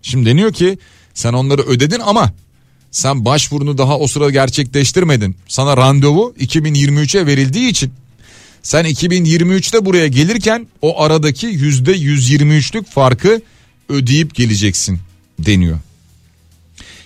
Şimdi 0.01 0.29
deniyor 0.29 0.53
ki 0.53 0.77
sen 1.13 1.33
onları 1.33 1.61
ödedin 1.61 1.99
ama 1.99 2.33
sen 2.91 3.25
başvurunu 3.25 3.77
daha 3.77 3.99
o 3.99 4.07
sırada 4.07 4.29
gerçekleştirmedin. 4.29 5.35
Sana 5.47 5.77
randevu 5.77 6.35
2023'e 6.39 7.25
verildiği 7.25 7.69
için 7.69 7.93
sen 8.65 8.85
2023'te 8.85 9.85
buraya 9.85 10.07
gelirken 10.07 10.67
o 10.81 11.01
aradaki 11.01 11.47
yüzde 11.47 11.97
123'lük 11.97 12.85
farkı 12.85 13.41
ödeyip 13.89 14.35
geleceksin 14.35 14.99
deniyor. 15.39 15.79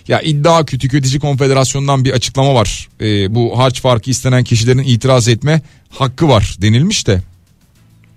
Ya 0.08 0.20
iddia 0.20 0.64
tüketici 0.64 1.20
konfederasyonundan 1.20 2.04
bir 2.04 2.12
açıklama 2.12 2.54
var. 2.54 2.88
Ee, 3.00 3.34
bu 3.34 3.58
harç 3.58 3.80
farkı 3.80 4.10
istenen 4.10 4.44
kişilerin 4.44 4.78
itiraz 4.78 5.28
etme 5.28 5.62
hakkı 5.90 6.28
var 6.28 6.56
denilmiş 6.62 7.06
de. 7.06 7.22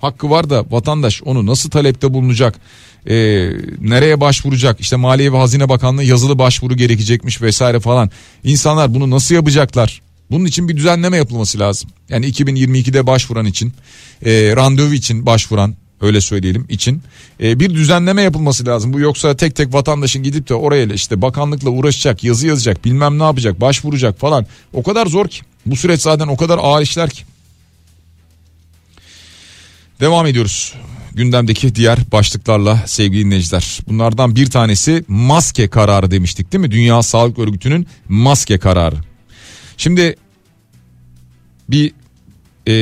Hakkı 0.01 0.29
var 0.29 0.49
da 0.49 0.65
vatandaş 0.69 1.23
onu 1.23 1.45
nasıl 1.45 1.69
talepte 1.69 2.13
bulunacak? 2.13 2.60
Ee, 3.08 3.13
nereye 3.82 4.21
başvuracak? 4.21 4.79
İşte 4.79 4.95
Maliye 4.95 5.34
ve 5.34 5.38
Hazine 5.38 5.69
Bakanlığı 5.69 6.03
yazılı 6.03 6.39
başvuru 6.39 6.77
gerekecekmiş 6.77 7.41
vesaire 7.41 7.79
falan. 7.79 8.12
İnsanlar 8.43 8.93
bunu 8.93 9.10
nasıl 9.10 9.36
yapacaklar? 9.36 10.01
Bunun 10.32 10.46
için 10.46 10.70
bir 10.70 10.78
düzenleme 10.78 11.18
yapılması 11.18 11.60
lazım. 11.60 11.90
Yani 12.10 12.26
2022'de 12.26 13.08
başvuran 13.08 13.46
için, 13.46 13.74
e, 14.26 14.56
randevu 14.56 14.94
için 14.94 15.26
başvuran 15.26 15.76
öyle 16.04 16.22
söyleyelim 16.22 16.66
için 16.70 17.02
e, 17.44 17.60
bir 17.60 17.74
düzenleme 17.74 18.22
yapılması 18.22 18.66
lazım. 18.66 18.94
Bu 18.94 19.00
yoksa 19.00 19.36
tek 19.36 19.56
tek 19.56 19.74
vatandaşın 19.74 20.24
gidip 20.24 20.50
de 20.50 20.54
oraya 20.54 20.86
işte 20.86 21.22
bakanlıkla 21.22 21.70
uğraşacak, 21.70 22.24
yazı 22.24 22.48
yazacak, 22.48 22.86
bilmem 22.86 23.20
ne 23.20 23.24
yapacak, 23.24 23.62
başvuracak 23.62 24.20
falan. 24.20 24.46
O 24.74 24.84
kadar 24.84 25.06
zor 25.06 25.28
ki. 25.28 25.42
Bu 25.66 25.76
süreç 25.76 26.02
zaten 26.02 26.28
o 26.28 26.38
kadar 26.38 26.60
ağır 26.62 26.82
işler 26.82 27.10
ki. 27.10 27.24
Devam 30.00 30.28
ediyoruz. 30.28 30.74
Gündemdeki 31.14 31.76
diğer 31.76 32.00
başlıklarla 32.12 32.84
sevgili 32.86 33.26
dinleyiciler. 33.26 33.80
Bunlardan 33.88 34.36
bir 34.36 34.50
tanesi 34.50 35.06
maske 35.08 35.68
kararı 35.68 36.12
demiştik 36.12 36.54
değil 36.54 36.62
mi? 36.62 36.72
Dünya 36.72 37.04
Sağlık 37.04 37.40
Örgütü'nün 37.40 37.88
maske 38.10 38.58
kararı. 38.58 38.96
Şimdi 39.84 40.15
bir 41.69 41.93
e, 42.67 42.74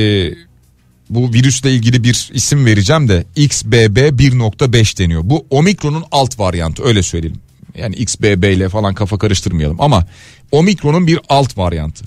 bu 1.09 1.33
virüsle 1.33 1.73
ilgili 1.73 2.03
bir 2.03 2.29
isim 2.33 2.65
vereceğim 2.65 3.09
de 3.09 3.25
XBB 3.35 3.97
1.5 3.97 4.99
deniyor. 4.99 5.21
Bu 5.25 5.45
omikronun 5.49 6.03
alt 6.11 6.39
varyantı 6.39 6.83
öyle 6.83 7.03
söyleyelim. 7.03 7.39
Yani 7.75 7.95
XBB 7.95 8.43
ile 8.43 8.69
falan 8.69 8.93
kafa 8.93 9.17
karıştırmayalım 9.17 9.81
ama 9.81 10.05
omikronun 10.51 11.07
bir 11.07 11.19
alt 11.29 11.57
varyantı. 11.57 12.05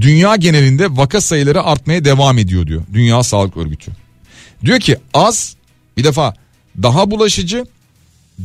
Dünya 0.00 0.36
genelinde 0.36 0.96
vaka 0.96 1.20
sayıları 1.20 1.62
artmaya 1.62 2.04
devam 2.04 2.38
ediyor 2.38 2.66
diyor 2.66 2.82
Dünya 2.92 3.22
Sağlık 3.22 3.56
Örgütü. 3.56 3.90
Diyor 4.64 4.80
ki 4.80 4.96
az 5.14 5.56
bir 5.96 6.04
defa 6.04 6.34
daha 6.82 7.10
bulaşıcı 7.10 7.66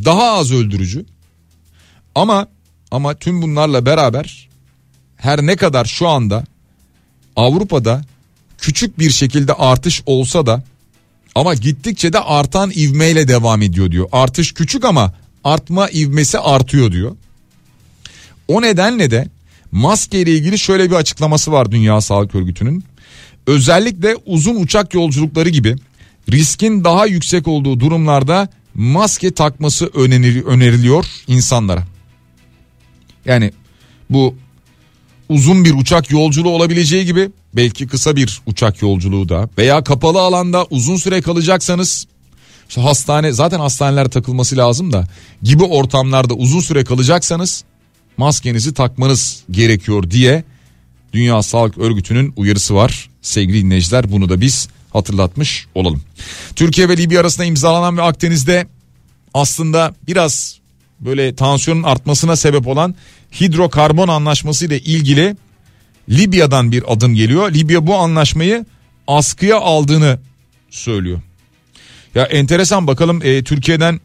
daha 0.05 0.31
az 0.31 0.51
öldürücü 0.51 1.05
ama 2.15 2.47
ama 2.91 3.13
tüm 3.13 3.41
bunlarla 3.41 3.85
beraber 3.85 4.54
her 5.25 5.45
ne 5.45 5.55
kadar 5.55 5.85
şu 5.85 6.07
anda 6.07 6.43
Avrupa'da 7.35 8.01
küçük 8.57 8.99
bir 8.99 9.09
şekilde 9.09 9.53
artış 9.53 10.03
olsa 10.05 10.45
da 10.45 10.63
ama 11.35 11.53
gittikçe 11.53 12.13
de 12.13 12.19
artan 12.19 12.71
ivmeyle 12.75 13.27
devam 13.27 13.61
ediyor 13.61 13.91
diyor. 13.91 14.09
Artış 14.11 14.53
küçük 14.53 14.85
ama 14.85 15.13
artma 15.43 15.89
ivmesi 15.89 16.39
artıyor 16.39 16.91
diyor. 16.91 17.15
O 18.47 18.61
nedenle 18.61 19.11
de 19.11 19.27
maske 19.71 20.21
ile 20.21 20.31
ilgili 20.31 20.59
şöyle 20.59 20.89
bir 20.89 20.95
açıklaması 20.95 21.51
var 21.51 21.71
Dünya 21.71 22.01
Sağlık 22.01 22.35
Örgütü'nün. 22.35 22.83
Özellikle 23.47 24.15
uzun 24.25 24.55
uçak 24.55 24.93
yolculukları 24.93 25.49
gibi 25.49 25.75
riskin 26.31 26.83
daha 26.83 27.05
yüksek 27.05 27.47
olduğu 27.47 27.79
durumlarda 27.79 28.49
maske 28.73 29.31
takması 29.31 29.85
öneriliyor 30.47 31.05
insanlara. 31.27 31.83
Yani 33.25 33.51
bu 34.09 34.35
uzun 35.29 35.65
bir 35.65 35.73
uçak 35.73 36.11
yolculuğu 36.11 36.49
olabileceği 36.49 37.05
gibi 37.05 37.31
belki 37.53 37.87
kısa 37.87 38.15
bir 38.15 38.41
uçak 38.45 38.81
yolculuğu 38.81 39.29
da 39.29 39.49
veya 39.57 39.83
kapalı 39.83 40.21
alanda 40.21 40.65
uzun 40.69 40.95
süre 40.95 41.21
kalacaksanız 41.21 42.07
işte 42.69 42.81
hastane 42.81 43.31
zaten 43.31 43.59
hastaneler 43.59 44.09
takılması 44.09 44.57
lazım 44.57 44.93
da 44.93 45.07
gibi 45.43 45.63
ortamlarda 45.63 46.33
uzun 46.33 46.59
süre 46.59 46.83
kalacaksanız 46.83 47.63
maskenizi 48.17 48.73
takmanız 48.73 49.43
gerekiyor 49.51 50.11
diye 50.11 50.43
Dünya 51.13 51.43
Sağlık 51.43 51.77
Örgütü'nün 51.77 52.33
uyarısı 52.35 52.75
var. 52.75 53.09
Sevgili 53.21 53.63
dinleyiciler 53.63 54.11
bunu 54.11 54.29
da 54.29 54.41
biz 54.41 54.67
hatırlatmış 54.93 55.67
olalım. 55.75 56.01
Türkiye 56.55 56.89
ve 56.89 56.97
Libya 56.97 57.21
arasında 57.21 57.45
imzalanan 57.45 57.97
ve 57.97 58.01
Akdeniz'de 58.01 58.67
aslında 59.33 59.95
biraz 60.07 60.59
böyle 60.99 61.35
tansiyonun 61.35 61.83
artmasına 61.83 62.35
sebep 62.35 62.67
olan 62.67 62.95
hidrokarbon 63.39 64.07
anlaşması 64.07 64.65
ile 64.65 64.79
ilgili 64.79 65.35
Libya'dan 66.09 66.71
bir 66.71 66.93
adım 66.93 67.15
geliyor. 67.15 67.53
Libya 67.53 67.87
bu 67.87 67.95
anlaşmayı 67.95 68.65
askıya 69.07 69.59
aldığını 69.59 70.19
söylüyor. 70.69 71.21
Ya 72.15 72.23
enteresan 72.23 72.87
bakalım 72.87 73.21
e, 73.23 73.43
Türkiye'den 73.43 73.99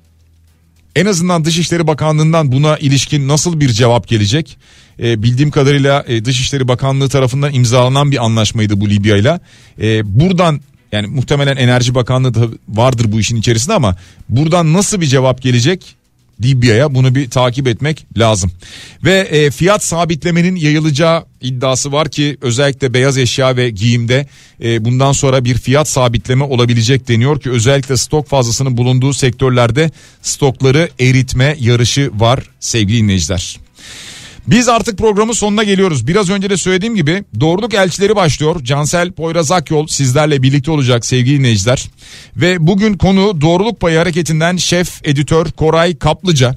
En 0.97 1.07
azından 1.07 1.45
Dışişleri 1.45 1.87
Bakanlığı'ndan 1.87 2.53
buna 2.53 2.77
ilişkin 2.77 3.29
nasıl 3.29 3.61
bir 3.61 3.69
cevap 3.69 4.09
gelecek? 4.09 4.59
E, 5.03 5.23
bildiğim 5.23 5.51
kadarıyla 5.51 6.05
e, 6.09 6.25
Dışişleri 6.25 6.69
Bakanlığı 6.69 7.09
tarafından 7.09 7.55
imzalanan 7.55 8.11
bir 8.11 8.25
anlaşmaydı 8.25 8.81
bu 8.81 8.91
Libya 8.91 9.17
ile. 9.17 9.41
E, 9.81 10.19
buradan 10.21 10.61
yani 10.93 11.07
muhtemelen 11.07 11.57
Enerji 11.57 11.95
Bakanlığı 11.95 12.35
da 12.35 12.49
vardır 12.69 13.13
bu 13.13 13.21
işin 13.21 13.37
içerisinde 13.37 13.75
ama 13.75 13.97
buradan 14.29 14.73
nasıl 14.73 15.01
bir 15.01 15.07
cevap 15.07 15.43
gelecek? 15.43 15.97
Libya'ya 16.43 16.95
bunu 16.95 17.15
bir 17.15 17.31
takip 17.31 17.69
etmek 17.69 18.07
lazım. 18.19 18.51
Ve 19.05 19.19
e, 19.19 19.51
fiyat 19.51 19.85
sabitlemenin 19.85 20.57
yayılacağı 20.57 21.25
iddiası 21.41 21.93
var 21.93 22.09
ki 22.09 22.37
özellikle 22.41 22.95
beyaz 22.95 23.19
eşya 23.19 23.57
ve 23.57 23.71
giyimde 23.71 24.27
e, 24.63 24.85
bundan 24.85 25.13
sonra 25.13 25.45
bir 25.45 25.55
fiyat 25.55 25.89
sabitleme 25.89 26.45
olabilecek 26.45 27.09
deniyor 27.09 27.41
ki 27.41 27.51
özellikle 27.51 27.97
stok 27.97 28.29
fazlasının 28.29 28.77
bulunduğu 28.77 29.13
sektörlerde 29.13 29.91
stokları 30.23 30.89
eritme 31.01 31.57
yarışı 31.61 32.11
var 32.15 32.45
sevgili 32.61 32.99
dinleyiciler. 32.99 33.59
Biz 34.47 34.69
artık 34.69 34.99
programın 34.99 35.33
sonuna 35.33 35.63
geliyoruz. 35.63 36.07
Biraz 36.07 36.31
önce 36.31 36.51
de 36.51 36.57
söylediğim 36.57 36.95
gibi 36.97 37.25
doğruluk 37.41 37.75
elçileri 37.75 38.17
başlıyor. 38.17 38.65
Cansel 38.65 39.13
Poyraz 39.13 39.53
Akyol 39.53 39.87
sizlerle 39.87 40.43
birlikte 40.43 40.71
olacak 40.71 41.07
sevgili 41.07 41.39
dinleyiciler. 41.39 41.89
Ve 42.37 42.67
bugün 42.67 42.95
konu 42.95 43.41
doğruluk 43.41 43.81
payı 43.81 43.99
hareketinden 43.99 44.57
şef 44.57 45.01
editör 45.05 45.47
Koray 45.51 45.99
Kaplıca. 45.99 46.57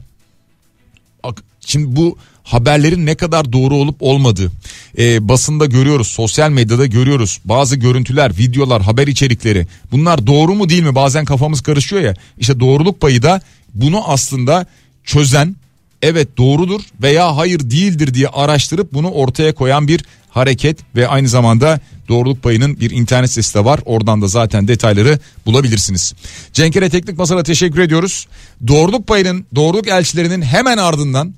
Şimdi 1.65 1.95
bu 1.95 2.17
haberlerin 2.43 3.05
ne 3.05 3.15
kadar 3.15 3.53
doğru 3.53 3.75
olup 3.75 3.95
olmadığı 3.99 4.51
e, 4.97 5.27
basında 5.27 5.65
görüyoruz 5.65 6.07
sosyal 6.07 6.49
medyada 6.49 6.85
görüyoruz 6.85 7.39
bazı 7.45 7.75
görüntüler 7.75 8.37
videolar 8.37 8.81
haber 8.81 9.07
içerikleri 9.07 9.67
bunlar 9.91 10.27
doğru 10.27 10.55
mu 10.55 10.69
değil 10.69 10.83
mi 10.83 10.95
bazen 10.95 11.25
kafamız 11.25 11.61
karışıyor 11.61 12.01
ya 12.01 12.13
işte 12.37 12.59
doğruluk 12.59 13.01
payı 13.01 13.23
da 13.23 13.41
bunu 13.73 14.11
aslında 14.11 14.65
çözen 15.03 15.55
evet 16.03 16.37
doğrudur 16.37 16.81
veya 17.01 17.37
hayır 17.37 17.59
değildir 17.59 18.13
diye 18.13 18.27
araştırıp 18.27 18.93
bunu 18.93 19.11
ortaya 19.11 19.55
koyan 19.55 19.87
bir 19.87 20.05
hareket 20.29 20.79
ve 20.95 21.07
aynı 21.07 21.27
zamanda 21.27 21.79
doğruluk 22.09 22.43
payının 22.43 22.79
bir 22.79 22.91
internet 22.91 23.29
sitesi 23.29 23.55
de 23.55 23.65
var. 23.65 23.79
Oradan 23.85 24.21
da 24.21 24.27
zaten 24.27 24.67
detayları 24.67 25.19
bulabilirsiniz. 25.45 26.13
Cenkere 26.53 26.89
Teknik 26.89 27.17
Masa'da 27.17 27.43
teşekkür 27.43 27.81
ediyoruz. 27.81 28.27
Doğruluk 28.67 29.07
payının, 29.07 29.45
doğruluk 29.55 29.87
elçilerinin 29.87 30.41
hemen 30.41 30.77
ardından 30.77 31.33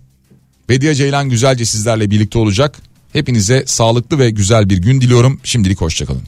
Bediye 0.69 0.95
Ceylan 0.95 1.29
güzelce 1.29 1.65
sizlerle 1.65 2.11
birlikte 2.11 2.39
olacak. 2.39 2.77
Hepinize 3.13 3.63
sağlıklı 3.67 4.19
ve 4.19 4.29
güzel 4.29 4.69
bir 4.69 4.77
gün 4.77 5.01
diliyorum. 5.01 5.39
Şimdilik 5.43 5.81
hoşçakalın. 5.81 6.23